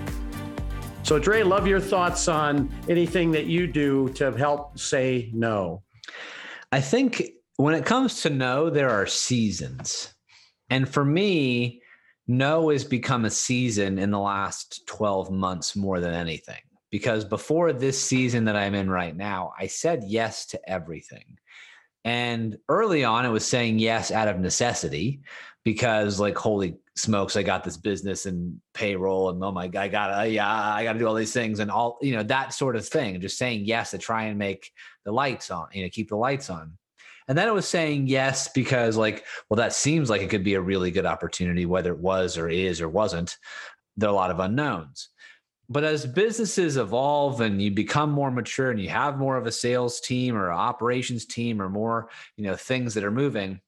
So, 1.02 1.18
Dre, 1.18 1.42
love 1.42 1.66
your 1.66 1.80
thoughts 1.80 2.28
on 2.28 2.70
anything 2.88 3.30
that 3.32 3.46
you 3.46 3.66
do 3.66 4.08
to 4.14 4.32
help 4.32 4.78
say 4.78 5.30
no. 5.34 5.82
I 6.72 6.80
think 6.80 7.22
when 7.56 7.74
it 7.74 7.84
comes 7.84 8.22
to 8.22 8.30
no, 8.30 8.70
there 8.70 8.90
are 8.90 9.06
seasons. 9.06 10.12
And 10.70 10.88
for 10.88 11.04
me, 11.04 11.82
no 12.26 12.70
has 12.70 12.84
become 12.84 13.24
a 13.24 13.30
season 13.30 13.98
in 13.98 14.10
the 14.10 14.18
last 14.18 14.86
12 14.86 15.30
months 15.30 15.76
more 15.76 16.00
than 16.00 16.14
anything 16.14 16.60
because 16.90 17.24
before 17.24 17.72
this 17.72 18.00
season 18.00 18.44
that 18.44 18.56
I'm 18.56 18.74
in 18.74 18.88
right 18.88 19.16
now, 19.16 19.52
I 19.58 19.66
said 19.66 20.04
yes 20.06 20.46
to 20.46 20.70
everything. 20.70 21.38
And 22.04 22.56
early 22.68 23.02
on, 23.02 23.24
it 23.24 23.30
was 23.30 23.46
saying 23.46 23.78
yes 23.78 24.10
out 24.10 24.28
of 24.28 24.38
necessity 24.38 25.22
because, 25.64 26.20
like, 26.20 26.36
holy 26.36 26.76
smokes, 26.94 27.34
I 27.34 27.42
got 27.42 27.64
this 27.64 27.78
business 27.78 28.26
and 28.26 28.60
payroll, 28.74 29.30
and 29.30 29.42
oh 29.42 29.50
my 29.50 29.66
god, 29.68 29.80
I 29.80 29.88
gotta, 29.88 30.18
uh, 30.20 30.22
yeah, 30.22 30.48
I 30.48 30.84
gotta 30.84 30.98
do 30.98 31.08
all 31.08 31.14
these 31.14 31.32
things 31.32 31.60
and 31.60 31.70
all, 31.70 31.98
you 32.02 32.14
know, 32.14 32.22
that 32.22 32.52
sort 32.52 32.76
of 32.76 32.86
thing. 32.86 33.20
Just 33.20 33.38
saying 33.38 33.64
yes 33.64 33.90
to 33.90 33.98
try 33.98 34.24
and 34.24 34.38
make 34.38 34.70
the 35.04 35.12
lights 35.12 35.50
on, 35.50 35.68
you 35.72 35.82
know, 35.82 35.88
keep 35.90 36.10
the 36.10 36.16
lights 36.16 36.50
on. 36.50 36.76
And 37.26 37.38
then 37.38 37.48
it 37.48 37.54
was 37.54 37.66
saying 37.66 38.06
yes 38.06 38.48
because, 38.48 38.96
like, 38.96 39.24
well, 39.48 39.56
that 39.56 39.72
seems 39.72 40.10
like 40.10 40.20
it 40.20 40.28
could 40.28 40.44
be 40.44 40.54
a 40.54 40.60
really 40.60 40.90
good 40.90 41.06
opportunity, 41.06 41.64
whether 41.64 41.92
it 41.92 41.98
was 41.98 42.36
or 42.36 42.48
is 42.48 42.80
or 42.80 42.88
wasn't. 42.88 43.38
There 43.96 44.08
are 44.08 44.12
a 44.12 44.14
lot 44.14 44.30
of 44.30 44.40
unknowns 44.40 45.08
but 45.68 45.84
as 45.84 46.06
businesses 46.06 46.76
evolve 46.76 47.40
and 47.40 47.60
you 47.60 47.70
become 47.70 48.10
more 48.10 48.30
mature 48.30 48.70
and 48.70 48.80
you 48.80 48.88
have 48.88 49.18
more 49.18 49.36
of 49.36 49.46
a 49.46 49.52
sales 49.52 50.00
team 50.00 50.36
or 50.36 50.52
operations 50.52 51.24
team 51.24 51.60
or 51.60 51.68
more 51.68 52.08
you 52.36 52.44
know 52.44 52.56
things 52.56 52.94
that 52.94 53.04
are 53.04 53.10
moving 53.10 53.60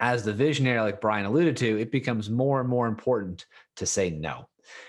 as 0.00 0.24
the 0.24 0.32
visionary 0.32 0.80
like 0.80 1.00
brian 1.00 1.26
alluded 1.26 1.56
to 1.56 1.78
it 1.78 1.90
becomes 1.90 2.28
more 2.28 2.60
and 2.60 2.68
more 2.68 2.86
important 2.86 3.46
to 3.76 3.86
say 3.86 4.10
no 4.10 4.48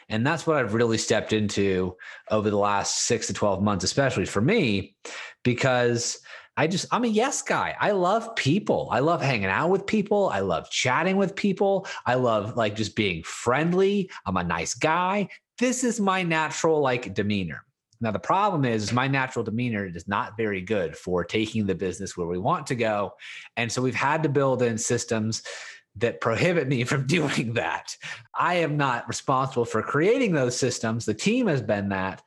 and 0.09 0.25
that's 0.25 0.45
what 0.45 0.57
i've 0.57 0.73
really 0.73 0.97
stepped 0.97 1.33
into 1.33 1.95
over 2.29 2.49
the 2.49 2.57
last 2.57 3.05
six 3.05 3.27
to 3.27 3.33
12 3.33 3.61
months 3.61 3.83
especially 3.83 4.25
for 4.25 4.41
me 4.41 4.95
because 5.43 6.19
I 6.55 6.67
just, 6.67 6.85
I'm 6.91 7.03
a 7.03 7.07
yes 7.07 7.41
guy. 7.41 7.75
I 7.79 7.91
love 7.91 8.35
people. 8.35 8.87
I 8.91 8.99
love 8.99 9.21
hanging 9.21 9.45
out 9.45 9.69
with 9.69 9.87
people. 9.87 10.29
I 10.29 10.41
love 10.41 10.69
chatting 10.69 11.17
with 11.17 11.35
people. 11.35 11.87
I 12.05 12.13
love 12.15 12.55
like 12.55 12.75
just 12.75 12.95
being 12.95 13.23
friendly. 13.23 14.11
I'm 14.25 14.37
a 14.37 14.43
nice 14.43 14.75
guy 14.75 15.29
this 15.59 15.83
is 15.83 15.99
my 15.99 16.23
natural 16.23 16.81
like 16.81 17.13
demeanor. 17.13 17.63
Now 18.01 18.11
the 18.11 18.19
problem 18.19 18.65
is 18.65 18.91
my 18.91 19.07
natural 19.07 19.45
demeanor 19.45 19.85
is 19.85 20.07
not 20.07 20.35
very 20.35 20.61
good 20.61 20.97
for 20.97 21.23
taking 21.23 21.65
the 21.65 21.75
business 21.75 22.17
where 22.17 22.27
we 22.27 22.37
want 22.37 22.67
to 22.67 22.75
go. 22.75 23.13
And 23.55 23.71
so 23.71 23.81
we've 23.81 23.95
had 23.95 24.23
to 24.23 24.29
build 24.29 24.61
in 24.61 24.77
systems 24.77 25.43
that 25.97 26.21
prohibit 26.21 26.67
me 26.67 26.83
from 26.91 27.07
doing 27.07 27.53
that. 27.53 27.95
I 28.33 28.55
am 28.55 28.77
not 28.77 29.07
responsible 29.07 29.65
for 29.65 29.81
creating 29.81 30.33
those 30.33 30.57
systems. 30.57 31.05
The 31.05 31.13
team 31.13 31.47
has 31.47 31.61
been 31.61 31.89
that, 31.89 32.21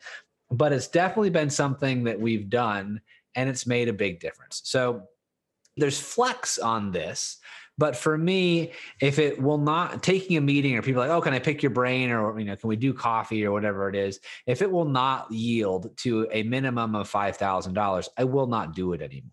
but 0.50 0.73
it's 0.73 0.88
definitely 0.88 1.30
been 1.30 1.50
something 1.50 2.04
that 2.04 2.21
we've 2.21 2.49
done 2.49 3.00
and 3.36 3.48
it's 3.48 3.66
made 3.66 3.88
a 3.88 3.92
big 3.92 4.18
difference. 4.18 4.62
So 4.64 5.02
there's 5.76 6.00
flex 6.00 6.58
on 6.58 6.90
this 6.90 7.38
but 7.78 7.94
for 7.94 8.16
me, 8.16 8.72
if 9.00 9.18
it 9.18 9.40
will 9.40 9.58
not 9.58 10.02
taking 10.02 10.36
a 10.36 10.40
meeting 10.40 10.76
or 10.76 10.82
people 10.82 11.02
like, 11.02 11.10
oh, 11.10 11.20
can 11.20 11.34
I 11.34 11.38
pick 11.38 11.62
your 11.62 11.70
brain 11.70 12.10
or 12.10 12.38
you 12.38 12.46
know, 12.46 12.56
can 12.56 12.68
we 12.68 12.76
do 12.76 12.94
coffee 12.94 13.44
or 13.44 13.52
whatever 13.52 13.88
it 13.88 13.94
is, 13.94 14.20
if 14.46 14.62
it 14.62 14.70
will 14.70 14.86
not 14.86 15.30
yield 15.30 15.94
to 15.98 16.26
a 16.32 16.42
minimum 16.42 16.94
of 16.94 17.08
five 17.08 17.36
thousand 17.36 17.74
dollars, 17.74 18.08
I 18.16 18.24
will 18.24 18.46
not 18.46 18.74
do 18.74 18.92
it 18.94 19.02
anymore. 19.02 19.30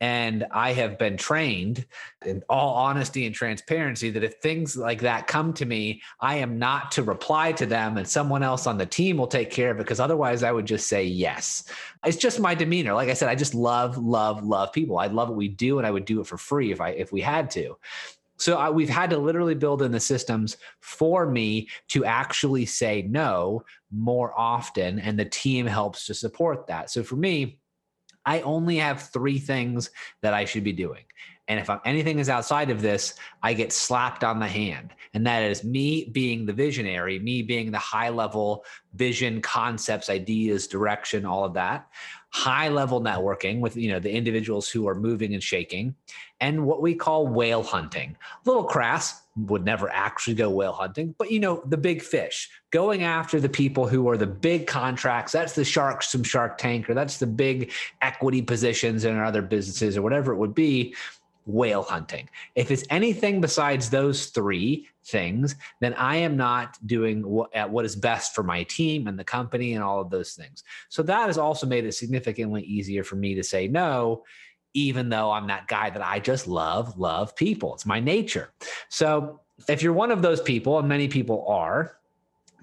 And 0.00 0.44
I 0.50 0.72
have 0.72 0.98
been 0.98 1.16
trained 1.16 1.86
in 2.26 2.42
all 2.48 2.74
honesty 2.74 3.26
and 3.26 3.34
transparency 3.34 4.10
that 4.10 4.24
if 4.24 4.34
things 4.34 4.76
like 4.76 5.00
that 5.00 5.26
come 5.26 5.52
to 5.54 5.64
me, 5.64 6.02
I 6.20 6.36
am 6.36 6.58
not 6.58 6.90
to 6.92 7.02
reply 7.02 7.52
to 7.52 7.66
them 7.66 7.96
and 7.96 8.06
someone 8.06 8.42
else 8.42 8.66
on 8.66 8.76
the 8.76 8.86
team 8.86 9.16
will 9.16 9.26
take 9.26 9.50
care 9.50 9.70
of 9.70 9.76
it 9.76 9.84
because 9.84 10.00
otherwise 10.00 10.42
I 10.42 10.52
would 10.52 10.66
just 10.66 10.88
say 10.88 11.04
yes. 11.04 11.64
It's 12.04 12.16
just 12.16 12.40
my 12.40 12.54
demeanor. 12.54 12.94
Like 12.94 13.08
I 13.08 13.14
said, 13.14 13.28
I 13.28 13.34
just 13.34 13.54
love, 13.54 13.96
love, 13.96 14.44
love 14.44 14.72
people. 14.72 14.98
I 14.98 15.06
love 15.06 15.28
what 15.28 15.38
we 15.38 15.48
do 15.48 15.78
and 15.78 15.86
I 15.86 15.90
would 15.90 16.04
do 16.04 16.20
it 16.20 16.26
for 16.26 16.36
free 16.36 16.72
if 16.72 16.80
I 16.80 16.90
if 16.90 17.12
we 17.12 17.20
had 17.20 17.50
to. 17.50 17.76
So 18.36 18.56
I, 18.56 18.68
we've 18.68 18.88
had 18.88 19.10
to 19.10 19.18
literally 19.18 19.54
build 19.54 19.82
in 19.82 19.92
the 19.92 20.00
systems 20.00 20.56
for 20.80 21.30
me 21.30 21.68
to 21.88 22.04
actually 22.04 22.66
say 22.66 23.02
no 23.02 23.64
more 23.92 24.38
often 24.38 24.98
and 24.98 25.18
the 25.18 25.24
team 25.24 25.66
helps 25.66 26.06
to 26.06 26.14
support 26.14 26.66
that. 26.66 26.90
So 26.90 27.02
for 27.02 27.16
me, 27.16 27.58
I 28.26 28.40
only 28.40 28.76
have 28.76 29.02
three 29.02 29.38
things 29.38 29.90
that 30.22 30.34
I 30.34 30.44
should 30.44 30.64
be 30.64 30.72
doing. 30.72 31.04
And 31.46 31.60
if 31.60 31.68
I'm, 31.68 31.80
anything 31.84 32.18
is 32.18 32.30
outside 32.30 32.70
of 32.70 32.80
this, 32.80 33.14
I 33.42 33.52
get 33.52 33.72
slapped 33.72 34.24
on 34.24 34.38
the 34.38 34.46
hand. 34.46 34.94
And 35.12 35.26
that 35.26 35.42
is 35.42 35.62
me 35.62 36.06
being 36.06 36.46
the 36.46 36.52
visionary, 36.52 37.18
me 37.18 37.42
being 37.42 37.70
the 37.70 37.78
high 37.78 38.08
level 38.08 38.64
vision, 38.94 39.42
concepts, 39.42 40.08
ideas, 40.08 40.66
direction, 40.66 41.26
all 41.26 41.44
of 41.44 41.54
that. 41.54 41.88
High 42.30 42.68
level 42.68 43.00
networking 43.00 43.60
with 43.60 43.76
you 43.76 43.92
know 43.92 44.00
the 44.00 44.10
individuals 44.10 44.68
who 44.68 44.88
are 44.88 44.94
moving 44.94 45.34
and 45.34 45.42
shaking, 45.42 45.94
and 46.40 46.66
what 46.66 46.82
we 46.82 46.94
call 46.94 47.28
whale 47.28 47.62
hunting. 47.62 48.16
A 48.44 48.48
little 48.48 48.64
crass, 48.64 49.22
would 49.36 49.64
never 49.64 49.88
actually 49.90 50.34
go 50.34 50.48
whale 50.48 50.72
hunting, 50.72 51.14
but 51.18 51.30
you 51.30 51.40
know, 51.40 51.62
the 51.66 51.76
big 51.76 52.02
fish, 52.02 52.48
going 52.70 53.02
after 53.02 53.40
the 53.40 53.48
people 53.48 53.88
who 53.88 54.08
are 54.08 54.16
the 54.16 54.26
big 54.26 54.66
contracts. 54.66 55.32
That's 55.32 55.54
the 55.54 55.64
sharks 55.64 56.12
from 56.12 56.22
Shark 56.22 56.56
Tank, 56.56 56.88
or 56.88 56.94
that's 56.94 57.18
the 57.18 57.26
big 57.26 57.72
equity 58.00 58.42
positions 58.42 59.04
in 59.04 59.18
other 59.18 59.42
businesses, 59.42 59.96
or 59.96 60.02
whatever 60.02 60.32
it 60.32 60.36
would 60.36 60.54
be. 60.54 60.94
whale 61.46 61.82
hunting. 61.82 62.28
If 62.54 62.70
it's 62.70 62.84
anything 62.90 63.40
besides 63.40 63.90
those 63.90 64.26
three 64.26 64.88
things, 65.04 65.56
then 65.80 65.94
I 65.94 66.16
am 66.16 66.36
not 66.36 66.78
doing 66.86 67.26
what, 67.26 67.70
what 67.70 67.84
is 67.84 67.96
best 67.96 68.34
for 68.34 68.42
my 68.42 68.62
team 68.64 69.06
and 69.06 69.18
the 69.18 69.24
company 69.24 69.74
and 69.74 69.84
all 69.84 70.00
of 70.00 70.10
those 70.10 70.32
things. 70.32 70.64
So 70.88 71.02
that 71.02 71.26
has 71.26 71.38
also 71.38 71.66
made 71.66 71.84
it 71.84 71.92
significantly 71.92 72.62
easier 72.62 73.04
for 73.04 73.16
me 73.16 73.34
to 73.34 73.42
say 73.42 73.68
no, 73.68 74.24
even 74.74 75.08
though 75.08 75.30
I'm 75.30 75.46
that 75.46 75.68
guy 75.68 75.90
that 75.90 76.04
I 76.04 76.18
just 76.18 76.46
love, 76.46 76.98
love 76.98 77.34
people. 77.34 77.74
It's 77.74 77.86
my 77.86 78.00
nature. 78.00 78.50
So 78.88 79.40
if 79.68 79.82
you're 79.82 79.92
one 79.92 80.10
of 80.10 80.20
those 80.20 80.40
people, 80.40 80.78
and 80.78 80.88
many 80.88 81.08
people 81.08 81.46
are, 81.48 81.96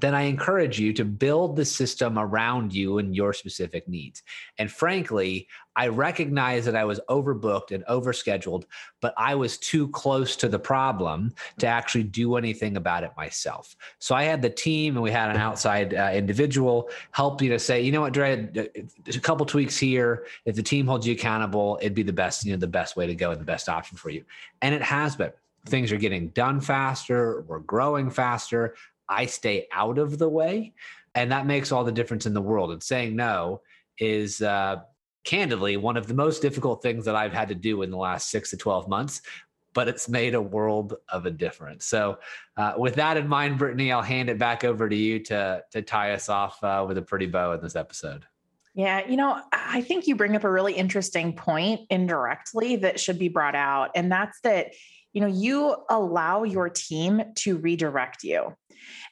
then 0.01 0.15
I 0.15 0.23
encourage 0.23 0.79
you 0.79 0.93
to 0.93 1.05
build 1.05 1.55
the 1.55 1.65
system 1.65 2.17
around 2.17 2.73
you 2.73 2.97
and 2.97 3.15
your 3.15 3.33
specific 3.33 3.87
needs. 3.87 4.23
And 4.57 4.71
frankly, 4.71 5.47
I 5.75 5.87
recognize 5.87 6.65
that 6.65 6.75
I 6.75 6.83
was 6.83 6.99
overbooked 7.09 7.71
and 7.71 7.85
overscheduled, 7.85 8.65
but 8.99 9.13
I 9.15 9.35
was 9.35 9.57
too 9.57 9.87
close 9.89 10.35
to 10.37 10.49
the 10.49 10.59
problem 10.59 11.33
to 11.59 11.67
actually 11.67 12.03
do 12.03 12.35
anything 12.35 12.75
about 12.75 13.03
it 13.03 13.11
myself. 13.15 13.75
So 13.99 14.13
I 14.13 14.23
had 14.23 14.41
the 14.41 14.49
team 14.49 14.95
and 14.95 15.03
we 15.03 15.11
had 15.11 15.29
an 15.29 15.37
outside 15.37 15.93
uh, 15.93 16.11
individual 16.13 16.89
help 17.11 17.41
you 17.41 17.49
to 17.49 17.59
say, 17.59 17.81
you 17.81 17.91
know 17.91 18.01
what, 18.01 18.13
Dre, 18.13 18.49
a 19.07 19.19
couple 19.19 19.45
tweaks 19.45 19.77
here. 19.77 20.25
If 20.45 20.55
the 20.55 20.63
team 20.63 20.87
holds 20.87 21.07
you 21.07 21.13
accountable, 21.13 21.79
it'd 21.81 21.95
be 21.95 22.03
the 22.03 22.11
best, 22.11 22.43
you 22.43 22.51
know, 22.51 22.59
the 22.59 22.67
best 22.67 22.97
way 22.97 23.07
to 23.07 23.15
go 23.15 23.31
and 23.31 23.39
the 23.39 23.45
best 23.45 23.69
option 23.69 23.97
for 23.97 24.09
you. 24.09 24.25
And 24.61 24.75
it 24.75 24.81
has 24.81 25.15
been 25.15 25.31
things 25.65 25.91
are 25.91 25.97
getting 25.97 26.29
done 26.29 26.59
faster, 26.59 27.41
we're 27.47 27.59
growing 27.59 28.09
faster. 28.09 28.75
I 29.07 29.25
stay 29.25 29.67
out 29.71 29.97
of 29.97 30.17
the 30.17 30.29
way. 30.29 30.73
And 31.15 31.31
that 31.31 31.45
makes 31.45 31.71
all 31.71 31.83
the 31.83 31.91
difference 31.91 32.25
in 32.25 32.33
the 32.33 32.41
world. 32.41 32.71
And 32.71 32.81
saying 32.81 33.15
no 33.15 33.61
is 33.97 34.41
uh, 34.41 34.77
candidly 35.23 35.77
one 35.77 35.97
of 35.97 36.07
the 36.07 36.13
most 36.13 36.41
difficult 36.41 36.81
things 36.81 37.05
that 37.05 37.15
I've 37.15 37.33
had 37.33 37.49
to 37.49 37.55
do 37.55 37.81
in 37.81 37.91
the 37.91 37.97
last 37.97 38.29
six 38.29 38.49
to 38.51 38.57
12 38.57 38.87
months, 38.87 39.21
but 39.73 39.87
it's 39.87 40.09
made 40.09 40.35
a 40.35 40.41
world 40.41 40.95
of 41.09 41.25
a 41.25 41.31
difference. 41.31 41.85
So, 41.85 42.17
uh, 42.57 42.73
with 42.77 42.95
that 42.95 43.17
in 43.17 43.27
mind, 43.27 43.57
Brittany, 43.57 43.91
I'll 43.91 44.01
hand 44.01 44.29
it 44.29 44.37
back 44.37 44.63
over 44.63 44.89
to 44.89 44.95
you 44.95 45.19
to, 45.25 45.63
to 45.71 45.81
tie 45.81 46.13
us 46.13 46.29
off 46.29 46.61
uh, 46.63 46.85
with 46.87 46.97
a 46.97 47.01
pretty 47.01 47.27
bow 47.27 47.53
in 47.53 47.61
this 47.61 47.75
episode. 47.75 48.25
Yeah, 48.73 49.05
you 49.05 49.17
know, 49.17 49.41
I 49.51 49.81
think 49.81 50.07
you 50.07 50.15
bring 50.15 50.35
up 50.35 50.45
a 50.45 50.51
really 50.51 50.73
interesting 50.73 51.33
point 51.33 51.81
indirectly 51.89 52.77
that 52.77 52.99
should 52.99 53.19
be 53.19 53.27
brought 53.27 53.55
out. 53.55 53.91
And 53.95 54.11
that's 54.11 54.39
that 54.41 54.73
you 55.11 55.19
know 55.19 55.27
you 55.27 55.75
allow 55.89 56.43
your 56.43 56.69
team 56.69 57.21
to 57.35 57.57
redirect 57.57 58.23
you 58.23 58.55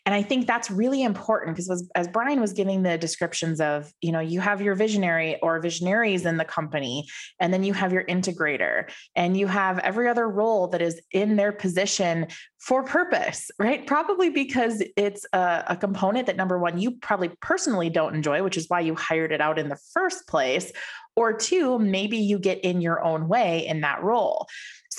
and 0.05 0.15
i 0.15 0.21
think 0.21 0.47
that's 0.47 0.71
really 0.71 1.03
important 1.03 1.55
because 1.55 1.89
as, 1.95 2.07
brian 2.07 2.39
was 2.39 2.53
giving 2.53 2.83
the 2.83 2.97
descriptions 2.97 3.59
of 3.61 3.91
you 4.01 4.11
know 4.11 4.19
you 4.19 4.39
have 4.39 4.61
your 4.61 4.75
visionary 4.75 5.37
or 5.41 5.59
visionaries 5.59 6.25
in 6.25 6.37
the 6.37 6.45
company 6.45 7.07
and 7.39 7.53
then 7.53 7.63
you 7.63 7.73
have 7.73 7.93
your 7.93 8.03
integrator 8.05 8.89
and 9.15 9.37
you 9.37 9.47
have 9.47 9.79
every 9.79 10.07
other 10.07 10.27
role 10.27 10.67
that 10.67 10.81
is 10.81 11.01
in 11.11 11.35
their 11.35 11.51
position 11.51 12.27
for 12.59 12.83
purpose 12.83 13.49
right? 13.57 13.87
Probably 13.87 14.29
because 14.29 14.83
it's 14.97 15.25
a, 15.33 15.63
a 15.67 15.75
component 15.75 16.27
that 16.27 16.35
number 16.35 16.57
one 16.57 16.77
you 16.77 16.91
probably 16.91 17.29
personally 17.41 17.89
don't 17.89 18.15
enjoy 18.15 18.43
which 18.43 18.57
is 18.57 18.65
why 18.67 18.79
you 18.79 18.95
hired 18.95 19.31
it 19.31 19.41
out 19.41 19.59
in 19.59 19.69
the 19.69 19.79
first 19.93 20.27
place 20.27 20.71
or 21.15 21.33
two 21.33 21.79
maybe 21.79 22.17
you 22.17 22.39
get 22.39 22.59
in 22.61 22.81
your 22.81 23.03
own 23.03 23.27
way 23.27 23.65
in 23.67 23.81
that 23.81 24.03
role 24.03 24.47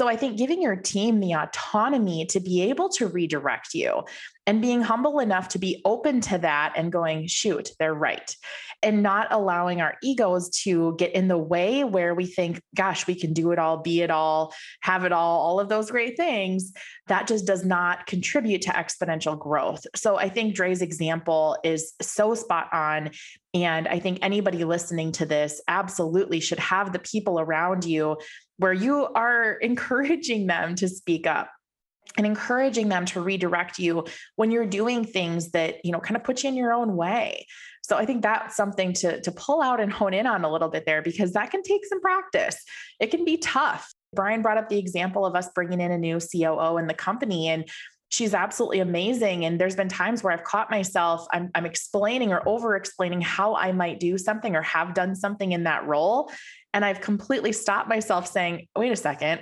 so 0.00 0.09
I 0.09 0.16
think 0.16 0.38
giving 0.38 0.62
your 0.62 0.76
team 0.76 1.21
the 1.21 1.35
autonomy 1.35 2.25
to 2.30 2.40
be 2.40 2.62
able 2.62 2.88
to 2.88 3.07
redirect 3.07 3.75
you 3.75 4.04
and 4.47 4.62
being 4.62 4.80
humble 4.80 5.19
enough 5.19 5.49
to 5.49 5.59
be 5.59 5.83
open 5.85 6.23
to 6.23 6.38
that 6.38 6.73
and 6.75 6.90
going, 6.90 7.26
shoot, 7.26 7.73
they're 7.78 7.92
right. 7.92 8.35
And 8.83 9.02
not 9.02 9.28
allowing 9.30 9.83
our 9.83 9.99
egos 10.02 10.49
to 10.62 10.97
get 10.97 11.12
in 11.12 11.28
the 11.28 11.37
way 11.37 11.85
where 11.85 12.14
we 12.14 12.25
think, 12.25 12.62
gosh, 12.75 13.07
we 13.07 13.14
can 13.14 13.35
do 13.35 13.52
it 13.52 13.59
all, 13.59 13.76
be 13.76 14.00
it 14.00 14.11
all, 14.11 14.54
have 14.80 15.04
it 15.04 15.12
all, 15.12 15.40
all 15.40 15.61
of 15.61 15.69
those 15.69 15.90
great 15.90 16.16
things. 16.16 16.73
That 17.09 17.26
just 17.26 17.47
does 17.47 17.66
not 17.66 18.07
contribute 18.07 18.62
to 18.62 18.71
exponential 18.71 19.38
growth. 19.38 19.87
So 19.95 20.16
I 20.16 20.30
think 20.30 20.54
Dre's 20.54 20.80
example 20.80 21.59
is 21.62 21.92
so 22.00 22.35
spot 22.35 22.69
on. 22.73 23.11
And 23.52 23.87
I 23.87 23.99
think 23.99 24.21
anybody 24.23 24.64
listening 24.64 25.12
to 25.12 25.26
this 25.26 25.60
absolutely 25.69 26.41
should 26.41 26.60
have 26.60 26.95
the 26.95 27.00
people 27.00 27.39
around 27.39 27.84
you 27.84 28.17
where 28.60 28.73
you 28.73 29.06
are 29.06 29.52
encouraging 29.60 30.46
them 30.46 30.75
to 30.76 30.88
speak 30.88 31.26
up 31.26 31.50
and 32.16 32.26
encouraging 32.26 32.88
them 32.88 33.04
to 33.06 33.20
redirect 33.20 33.78
you 33.78 34.04
when 34.36 34.50
you're 34.50 34.66
doing 34.66 35.04
things 35.04 35.52
that 35.52 35.84
you 35.84 35.92
know 35.92 36.00
kind 36.00 36.16
of 36.16 36.25
put 36.25 36.42
you 36.42 36.49
in 36.49 36.56
your 36.56 36.73
own 36.73 36.96
way. 36.96 37.46
So 37.82 37.96
i 37.96 38.04
think 38.04 38.23
that's 38.23 38.56
something 38.56 38.92
to 38.94 39.20
to 39.23 39.32
pull 39.32 39.62
out 39.62 39.80
and 39.80 39.92
hone 39.92 40.14
in 40.14 40.26
on 40.26 40.44
a 40.44 40.52
little 40.52 40.68
bit 40.68 40.86
there 40.86 41.02
because 41.02 41.32
that 41.32 41.50
can 41.50 41.62
take 41.62 41.84
some 41.86 42.00
practice. 42.00 42.62
It 43.00 43.10
can 43.10 43.25
be 43.25 43.38
tough. 43.38 43.92
Brian 44.12 44.42
brought 44.42 44.58
up 44.58 44.68
the 44.68 44.78
example 44.78 45.25
of 45.25 45.34
us 45.36 45.49
bringing 45.54 45.80
in 45.80 45.92
a 45.92 45.99
new 45.99 46.18
coo 46.18 46.76
in 46.78 46.86
the 46.86 46.94
company 46.94 47.49
and 47.49 47.68
she's 48.10 48.34
absolutely 48.34 48.80
amazing 48.80 49.44
and 49.44 49.60
there's 49.60 49.76
been 49.76 49.88
times 49.88 50.23
where 50.23 50.32
i've 50.32 50.44
caught 50.44 50.70
myself 50.70 51.26
i'm, 51.32 51.50
I'm 51.54 51.64
explaining 51.64 52.32
or 52.32 52.46
over 52.46 52.76
explaining 52.76 53.23
how 53.23 53.56
i 53.56 53.73
might 53.73 53.99
do 53.99 54.18
something 54.18 54.54
or 54.54 54.62
have 54.62 54.94
done 54.94 55.14
something 55.16 55.52
in 55.52 55.64
that 55.64 55.86
role 55.86 56.30
and 56.73 56.84
I've 56.84 57.00
completely 57.00 57.52
stopped 57.52 57.88
myself 57.88 58.28
saying, 58.28 58.68
wait 58.76 58.92
a 58.92 58.96
second, 58.96 59.40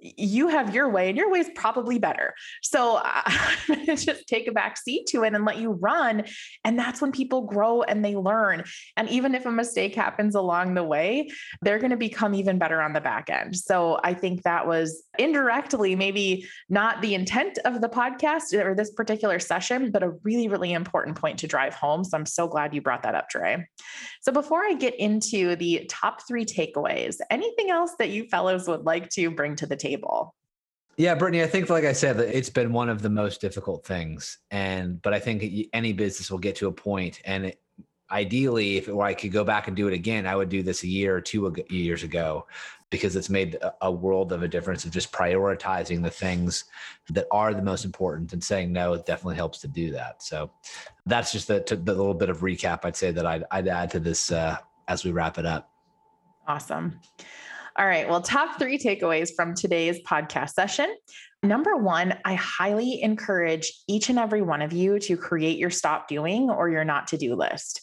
you 0.00 0.48
have 0.48 0.74
your 0.74 0.88
way 0.88 1.08
and 1.08 1.18
your 1.18 1.30
way 1.30 1.40
is 1.40 1.50
probably 1.54 1.98
better. 1.98 2.34
So 2.62 2.96
uh, 2.96 3.22
I'm 3.26 3.58
going 3.68 3.86
to 3.86 3.96
just 3.96 4.26
take 4.28 4.46
a 4.46 4.52
back 4.52 4.76
seat 4.76 5.06
to 5.08 5.24
it 5.24 5.34
and 5.34 5.44
let 5.44 5.58
you 5.58 5.72
run. 5.72 6.24
And 6.64 6.78
that's 6.78 7.00
when 7.00 7.12
people 7.12 7.42
grow 7.42 7.82
and 7.82 8.04
they 8.04 8.14
learn. 8.14 8.64
And 8.96 9.08
even 9.08 9.34
if 9.34 9.46
a 9.46 9.50
mistake 9.50 9.94
happens 9.94 10.34
along 10.34 10.74
the 10.74 10.84
way, 10.84 11.28
they're 11.62 11.78
going 11.78 11.90
to 11.90 11.96
become 11.96 12.34
even 12.34 12.58
better 12.58 12.80
on 12.80 12.92
the 12.92 13.00
back 13.00 13.28
end. 13.30 13.56
So 13.56 13.98
I 14.04 14.14
think 14.14 14.42
that 14.42 14.66
was 14.66 15.02
indirectly 15.18 15.96
maybe 15.96 16.46
not 16.68 17.02
the 17.02 17.14
intent 17.14 17.58
of 17.64 17.80
the 17.80 17.88
podcast 17.88 18.52
or 18.54 18.74
this 18.74 18.92
particular 18.92 19.38
session, 19.38 19.90
but 19.90 20.02
a 20.02 20.10
really, 20.22 20.48
really 20.48 20.72
important 20.72 21.16
point 21.16 21.38
to 21.40 21.46
drive 21.46 21.74
home. 21.74 22.04
So 22.04 22.16
I'm 22.16 22.26
so 22.26 22.46
glad 22.46 22.74
you 22.74 22.80
brought 22.80 23.02
that 23.02 23.14
up, 23.14 23.28
Dre. 23.28 23.66
So 24.20 24.32
before 24.32 24.64
I 24.64 24.74
get 24.74 24.94
into 24.96 25.56
the 25.56 25.86
top 25.88 26.26
three 26.26 26.44
takeaways, 26.44 27.16
anything 27.30 27.70
else 27.70 27.92
that 27.98 28.10
you 28.10 28.28
fellows 28.28 28.68
would 28.68 28.84
like 28.84 29.08
to 29.10 29.30
bring 29.30 29.56
to 29.56 29.66
the 29.66 29.76
table? 29.76 29.87
Table. 29.88 30.34
Yeah, 30.96 31.14
Brittany, 31.14 31.44
I 31.44 31.46
think, 31.46 31.70
like 31.70 31.84
I 31.84 31.92
said, 31.92 32.18
it's 32.18 32.50
been 32.50 32.72
one 32.72 32.88
of 32.88 33.02
the 33.02 33.10
most 33.10 33.40
difficult 33.40 33.86
things. 33.86 34.38
And, 34.50 35.00
but 35.00 35.14
I 35.14 35.20
think 35.20 35.68
any 35.72 35.92
business 35.92 36.30
will 36.30 36.38
get 36.38 36.56
to 36.56 36.66
a 36.66 36.72
point, 36.72 37.20
and 37.24 37.46
it, 37.46 37.60
ideally, 38.10 38.78
if 38.78 38.88
it 38.88 38.96
were 38.96 39.04
I 39.04 39.14
could 39.14 39.32
go 39.32 39.44
back 39.44 39.68
and 39.68 39.76
do 39.76 39.86
it 39.86 39.94
again, 39.94 40.26
I 40.26 40.34
would 40.34 40.48
do 40.48 40.62
this 40.62 40.82
a 40.82 40.88
year 40.88 41.14
or 41.14 41.20
two 41.20 41.54
years 41.68 42.02
ago 42.02 42.46
because 42.90 43.14
it's 43.16 43.28
made 43.28 43.58
a 43.82 43.92
world 43.92 44.32
of 44.32 44.42
a 44.42 44.48
difference 44.48 44.86
of 44.86 44.90
just 44.90 45.12
prioritizing 45.12 46.02
the 46.02 46.10
things 46.10 46.64
that 47.10 47.26
are 47.30 47.52
the 47.52 47.62
most 47.62 47.84
important 47.84 48.32
and 48.32 48.42
saying 48.42 48.72
no. 48.72 48.94
It 48.94 49.04
definitely 49.04 49.36
helps 49.36 49.58
to 49.60 49.68
do 49.68 49.92
that. 49.92 50.22
So 50.22 50.50
that's 51.04 51.30
just 51.30 51.48
the, 51.48 51.62
the 51.84 51.94
little 51.94 52.14
bit 52.14 52.30
of 52.30 52.40
recap 52.40 52.86
I'd 52.86 52.96
say 52.96 53.10
that 53.10 53.26
I'd, 53.26 53.44
I'd 53.50 53.68
add 53.68 53.90
to 53.90 54.00
this 54.00 54.32
uh, 54.32 54.56
as 54.88 55.04
we 55.04 55.10
wrap 55.10 55.36
it 55.36 55.44
up. 55.44 55.70
Awesome. 56.46 56.98
All 57.78 57.86
right. 57.86 58.08
Well, 58.08 58.20
top 58.20 58.58
three 58.58 58.76
takeaways 58.76 59.30
from 59.36 59.54
today's 59.54 60.02
podcast 60.02 60.50
session. 60.50 60.92
Number 61.44 61.76
one, 61.76 62.18
I 62.24 62.34
highly 62.34 63.00
encourage 63.00 63.72
each 63.86 64.08
and 64.08 64.18
every 64.18 64.42
one 64.42 64.62
of 64.62 64.72
you 64.72 64.98
to 64.98 65.16
create 65.16 65.58
your 65.58 65.70
stop 65.70 66.08
doing 66.08 66.50
or 66.50 66.68
your 66.68 66.82
not 66.82 67.06
to 67.08 67.16
do 67.16 67.36
list. 67.36 67.82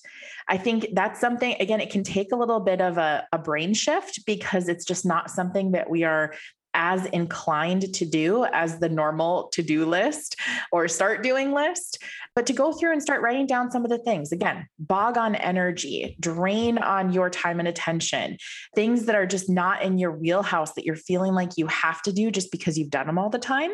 I 0.49 0.57
think 0.57 0.87
that's 0.91 1.21
something, 1.21 1.55
again, 1.61 1.79
it 1.79 1.91
can 1.91 2.03
take 2.03 2.33
a 2.33 2.35
little 2.35 2.59
bit 2.59 2.81
of 2.81 2.97
a, 2.97 3.25
a 3.31 3.37
brain 3.37 3.73
shift 3.73 4.25
because 4.25 4.67
it's 4.67 4.83
just 4.83 5.05
not 5.05 5.31
something 5.31 5.71
that 5.71 5.89
we 5.89 6.03
are 6.03 6.33
as 6.75 7.05
inclined 7.07 7.93
to 7.93 8.05
do 8.05 8.45
as 8.51 8.79
the 8.79 8.89
normal 8.89 9.47
to 9.53 9.63
do 9.63 9.85
list 9.85 10.35
or 10.71 10.87
start 10.87 11.23
doing 11.23 11.53
list, 11.53 12.03
but 12.35 12.45
to 12.45 12.53
go 12.53 12.73
through 12.73 12.91
and 12.91 13.01
start 13.01 13.21
writing 13.21 13.47
down 13.47 13.71
some 13.71 13.85
of 13.85 13.89
the 13.89 13.97
things. 13.99 14.31
Again, 14.31 14.67
bog 14.77 15.17
on 15.17 15.35
energy, 15.35 16.17
drain 16.19 16.77
on 16.77 17.11
your 17.11 17.29
time 17.29 17.59
and 17.59 17.67
attention, 17.67 18.37
things 18.75 19.05
that 19.05 19.15
are 19.15 19.25
just 19.25 19.49
not 19.49 19.81
in 19.81 19.97
your 19.97 20.11
wheelhouse 20.11 20.73
that 20.73 20.85
you're 20.85 20.95
feeling 20.95 21.33
like 21.33 21.51
you 21.57 21.65
have 21.67 22.01
to 22.03 22.11
do 22.11 22.29
just 22.29 22.51
because 22.51 22.77
you've 22.77 22.89
done 22.89 23.07
them 23.07 23.17
all 23.17 23.29
the 23.29 23.39
time 23.39 23.71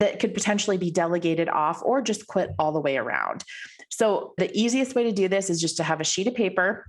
that 0.00 0.18
could 0.18 0.34
potentially 0.34 0.76
be 0.76 0.90
delegated 0.90 1.48
off 1.48 1.80
or 1.82 2.02
just 2.02 2.26
quit 2.26 2.50
all 2.58 2.72
the 2.72 2.80
way 2.80 2.96
around. 2.96 3.44
So, 3.90 4.34
the 4.38 4.50
easiest 4.58 4.94
way 4.94 5.04
to 5.04 5.12
do 5.12 5.28
this 5.28 5.50
is 5.50 5.60
just 5.60 5.76
to 5.76 5.84
have 5.84 6.00
a 6.00 6.04
sheet 6.04 6.26
of 6.26 6.34
paper 6.34 6.86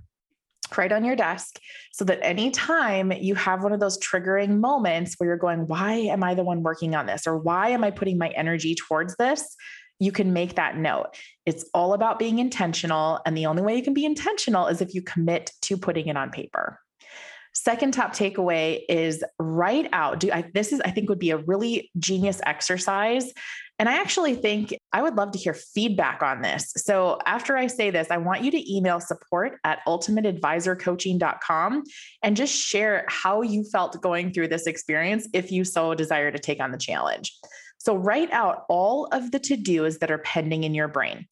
right 0.76 0.92
on 0.92 1.04
your 1.04 1.16
desk 1.16 1.58
so 1.92 2.04
that 2.04 2.18
anytime 2.22 3.12
you 3.12 3.34
have 3.34 3.62
one 3.62 3.72
of 3.72 3.80
those 3.80 3.98
triggering 3.98 4.60
moments 4.60 5.14
where 5.16 5.28
you're 5.28 5.36
going, 5.36 5.66
why 5.66 5.92
am 5.94 6.22
I 6.22 6.34
the 6.34 6.44
one 6.44 6.62
working 6.62 6.94
on 6.94 7.06
this? 7.06 7.26
Or 7.26 7.38
why 7.38 7.70
am 7.70 7.84
I 7.84 7.90
putting 7.90 8.18
my 8.18 8.28
energy 8.28 8.74
towards 8.74 9.16
this? 9.16 9.56
You 9.98 10.12
can 10.12 10.32
make 10.32 10.56
that 10.56 10.76
note. 10.76 11.16
It's 11.46 11.64
all 11.74 11.94
about 11.94 12.18
being 12.18 12.38
intentional. 12.38 13.20
And 13.24 13.36
the 13.36 13.46
only 13.46 13.62
way 13.62 13.76
you 13.76 13.82
can 13.82 13.94
be 13.94 14.04
intentional 14.04 14.66
is 14.66 14.80
if 14.80 14.94
you 14.94 15.02
commit 15.02 15.52
to 15.62 15.76
putting 15.76 16.08
it 16.08 16.16
on 16.16 16.30
paper. 16.30 16.78
Second 17.54 17.92
top 17.92 18.12
takeaway 18.12 18.80
is 18.88 19.22
write 19.38 19.88
out. 19.92 20.20
Do 20.20 20.32
I, 20.32 20.50
this 20.54 20.72
is 20.72 20.80
I 20.80 20.90
think 20.90 21.08
would 21.10 21.18
be 21.18 21.30
a 21.30 21.36
really 21.36 21.90
genius 21.98 22.40
exercise 22.46 23.32
and 23.78 23.88
I 23.88 23.98
actually 23.98 24.36
think 24.36 24.74
I 24.92 25.00
would 25.02 25.16
love 25.16 25.32
to 25.32 25.38
hear 25.38 25.54
feedback 25.54 26.22
on 26.22 26.42
this. 26.42 26.72
So 26.76 27.18
after 27.24 27.56
I 27.56 27.66
say 27.66 27.90
this, 27.90 28.08
I 28.10 28.18
want 28.18 28.42
you 28.42 28.50
to 28.50 28.74
email 28.74 29.00
support 29.00 29.58
at 29.64 29.78
ultimateadvisorcoaching.com 29.86 31.82
and 32.22 32.36
just 32.36 32.54
share 32.54 33.06
how 33.08 33.40
you 33.42 33.64
felt 33.64 34.02
going 34.02 34.32
through 34.32 34.48
this 34.48 34.66
experience 34.66 35.26
if 35.32 35.50
you 35.50 35.64
so 35.64 35.94
desire 35.94 36.30
to 36.30 36.38
take 36.38 36.60
on 36.60 36.72
the 36.72 36.78
challenge. 36.78 37.34
So 37.78 37.96
write 37.96 38.30
out 38.32 38.64
all 38.68 39.06
of 39.06 39.30
the 39.30 39.38
to-dos 39.38 39.98
that 39.98 40.10
are 40.10 40.18
pending 40.18 40.64
in 40.64 40.74
your 40.74 40.88
brain 40.88 41.26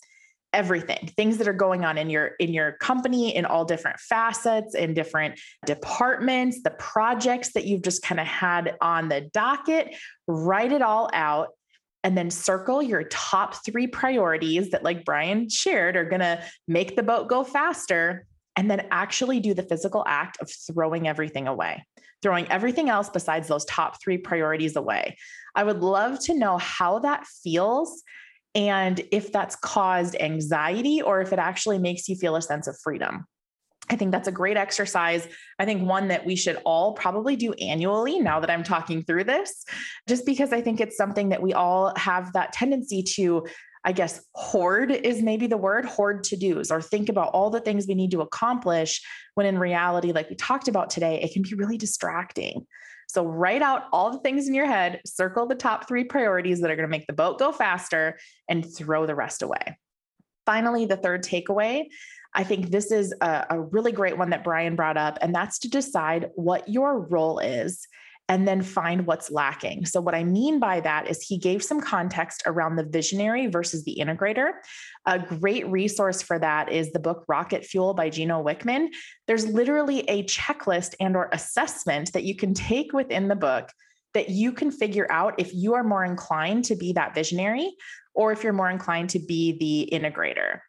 everything 0.53 1.09
things 1.17 1.39
that 1.39 1.47
are 1.47 1.53
going 1.53 1.85
on 1.85 1.97
in 1.97 2.11
your 2.11 2.33
in 2.41 2.53
your 2.53 2.73
company 2.73 3.35
in 3.35 3.45
all 3.45 3.65
different 3.65 4.01
facets 4.01 4.75
in 4.75 4.95
different 4.95 5.39
departments 5.65 6.61
the 6.63 6.71
projects 6.71 7.53
that 7.53 7.67
you've 7.67 7.83
just 7.83 8.03
kind 8.03 8.21
of 8.21 8.27
had 8.27 8.77
on 8.81 9.09
the 9.09 9.21
docket 9.33 9.95
write 10.27 10.73
it 10.73 10.83
all 10.83 11.09
out 11.13 11.51
and 12.03 12.17
then 12.17 12.31
circle 12.31 12.83
your 12.83 13.05
top 13.05 13.65
3 13.65 13.87
priorities 13.87 14.71
that 14.71 14.83
like 14.83 15.05
Brian 15.05 15.49
shared 15.49 15.97
are 15.97 16.05
going 16.05 16.21
to 16.21 16.43
make 16.67 16.97
the 16.97 17.03
boat 17.03 17.29
go 17.29 17.45
faster 17.45 18.27
and 18.57 18.71
then 18.71 18.87
actually 18.91 19.41
do 19.41 19.55
the 19.55 19.63
physical 19.63 20.05
act 20.07 20.39
of 20.41 20.51
throwing 20.51 21.07
everything 21.07 21.47
away 21.47 21.85
throwing 22.23 22.47
everything 22.51 22.91
else 22.91 23.09
besides 23.09 23.49
those 23.49 23.65
top 23.65 24.03
3 24.03 24.19
priorities 24.19 24.77
away 24.77 25.17
i 25.55 25.63
would 25.63 25.81
love 25.81 26.19
to 26.19 26.35
know 26.35 26.59
how 26.59 26.99
that 26.99 27.25
feels 27.43 28.03
and 28.55 29.01
if 29.13 29.33
that's 29.33 29.57
caused 29.57 30.17
anxiety 30.21 31.01
or 31.01 31.21
if 31.21 31.33
it 31.33 31.39
actually 31.39 31.79
makes 31.79 32.09
you 32.09 32.17
feel 32.17 32.37
a 32.37 32.43
sense 32.43 32.67
of 32.67 32.77
freedom. 32.83 33.27
I 33.91 33.97
think 33.97 34.13
that's 34.13 34.29
a 34.29 34.33
great 34.33 34.57
exercise. 34.57 35.27
I 35.59 35.65
think 35.65 35.87
one 35.87 36.09
that 36.09 36.25
we 36.25 36.37
should 36.37 36.57
all 36.65 36.93
probably 36.93 37.35
do 37.35 37.53
annually 37.55 38.21
now 38.21 38.39
that 38.39 38.49
I'm 38.49 38.63
talking 38.63 39.03
through 39.03 39.25
this, 39.25 39.65
just 40.09 40.25
because 40.25 40.53
I 40.53 40.61
think 40.61 40.81
it's 40.81 40.97
something 40.97 41.31
that 41.31 41.43
we 41.43 41.53
all 41.53 41.93
have 41.97 42.33
that 42.35 42.53
tendency 42.53 43.03
to, 43.15 43.47
I 43.85 43.93
guess, 43.93 44.25
hoard 44.35 44.93
is 44.93 45.23
maybe 45.23 45.49
the 45.49 45.57
word, 45.57 45.85
hoard 45.87 46.23
to 46.25 46.37
dos, 46.37 46.71
or 46.71 46.81
think 46.81 47.09
about 47.09 47.33
all 47.33 47.51
the 47.51 47.61
things 47.61 47.89
we 47.89 47.97
need 47.97 48.13
to 48.13 48.21
accomplish 48.21 49.03
when 49.35 49.47
in 49.47 49.59
reality, 49.59 50.13
like 50.13 50.31
we 50.31 50.37
talked 50.37 50.69
about 50.69 50.91
today, 50.91 51.21
it 51.21 51.33
can 51.33 51.43
be 51.43 51.55
really 51.55 51.77
distracting. 51.77 52.67
So 53.09 53.27
write 53.27 53.61
out 53.61 53.87
all 53.93 54.13
the 54.13 54.21
things 54.21 54.47
in 54.47 54.55
your 54.55 54.67
head, 54.67 55.01
circle 55.05 55.47
the 55.47 55.57
top 55.57 55.89
three 55.89 56.05
priorities 56.05 56.61
that 56.61 56.71
are 56.71 56.77
going 56.77 56.89
to 56.89 56.91
make 56.91 57.09
the 57.09 57.13
boat 57.13 57.41
go 57.41 57.51
faster, 57.51 58.21
and 58.49 58.65
throw 58.65 59.05
the 59.05 59.17
rest 59.17 59.43
away. 59.43 59.77
Finally, 60.47 60.87
the 60.87 60.97
third 60.97 61.25
takeaway 61.25 61.87
I 62.35 62.45
think 62.45 62.71
this 62.71 62.93
is 62.93 63.13
a, 63.21 63.47
a, 63.51 63.61
really 63.61 63.93
great 63.93 64.17
one 64.17 64.31
that 64.31 64.45
Brian 64.45 64.77
brought 64.77 64.97
up, 64.97 65.19
and 65.21 65.35
that's 65.35 65.59
to 65.61 65.69
decide 65.69 66.31
what 66.35 66.69
your 66.69 67.01
role 67.01 67.41
is 67.41 67.87
and 68.29 68.47
then 68.47 68.63
find 68.63 69.07
what's 69.07 69.33
lacking. 69.33 69.85
So, 69.87 70.01
what 70.01 70.15
I 70.15 70.23
mean 70.23 70.61
by 70.61 70.79
that 70.81 71.11
is 71.11 71.21
he 71.21 71.37
gave 71.37 71.65
some 71.65 71.81
context 71.81 72.45
around 72.47 72.77
the 72.77 72.85
visionary 72.85 73.49
versus 73.49 73.83
the 73.83 73.97
integrator. 74.01 74.53
A 75.07 75.19
great 75.19 75.67
resource 75.67 76.23
for 76.23 76.39
that 76.39 76.71
is 76.71 76.93
the 76.93 77.01
book 77.01 77.25
Rocket 77.27 77.65
Fuel 77.65 77.93
by 77.93 78.09
Gino 78.09 78.43
Wickman. 78.43 78.89
There's 79.27 79.49
literally 79.49 80.01
a 80.09 80.23
checklist 80.25 80.95
and 81.01 81.17
or 81.17 81.29
assessment 81.33 82.13
that 82.13 82.23
you 82.23 82.37
can 82.37 82.55
take 82.55 82.93
within 82.93 83.27
the 83.27 83.35
book 83.35 83.71
that 84.15 84.29
you 84.29 84.53
can 84.53 84.71
figure 84.71 85.07
out 85.11 85.35
if 85.39 85.53
you 85.53 85.75
are 85.75 85.85
more 85.85 86.05
inclined 86.05 86.65
to 86.67 86.77
be 86.77 86.93
that 86.93 87.15
visionary 87.15 87.75
or 88.15 88.33
if 88.33 88.43
you're 88.43 88.53
more 88.53 88.71
inclined 88.71 89.11
to 89.11 89.19
be 89.19 89.57
the 89.59 89.97
integrator. 89.97 90.61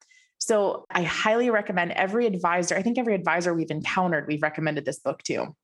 So 0.41 0.86
I 0.89 1.04
highly 1.04 1.51
recommend 1.51 1.91
every 1.91 2.25
advisor, 2.25 2.75
I 2.75 2.82
think 2.82 2.97
every 2.97 3.13
advisor 3.13 3.54
we've 3.54 3.69
encountered, 3.69 4.27
we've 4.27 4.41
recommended 4.41 4.86
this 4.86 4.97
book 4.97 5.21
to. 5.23 5.56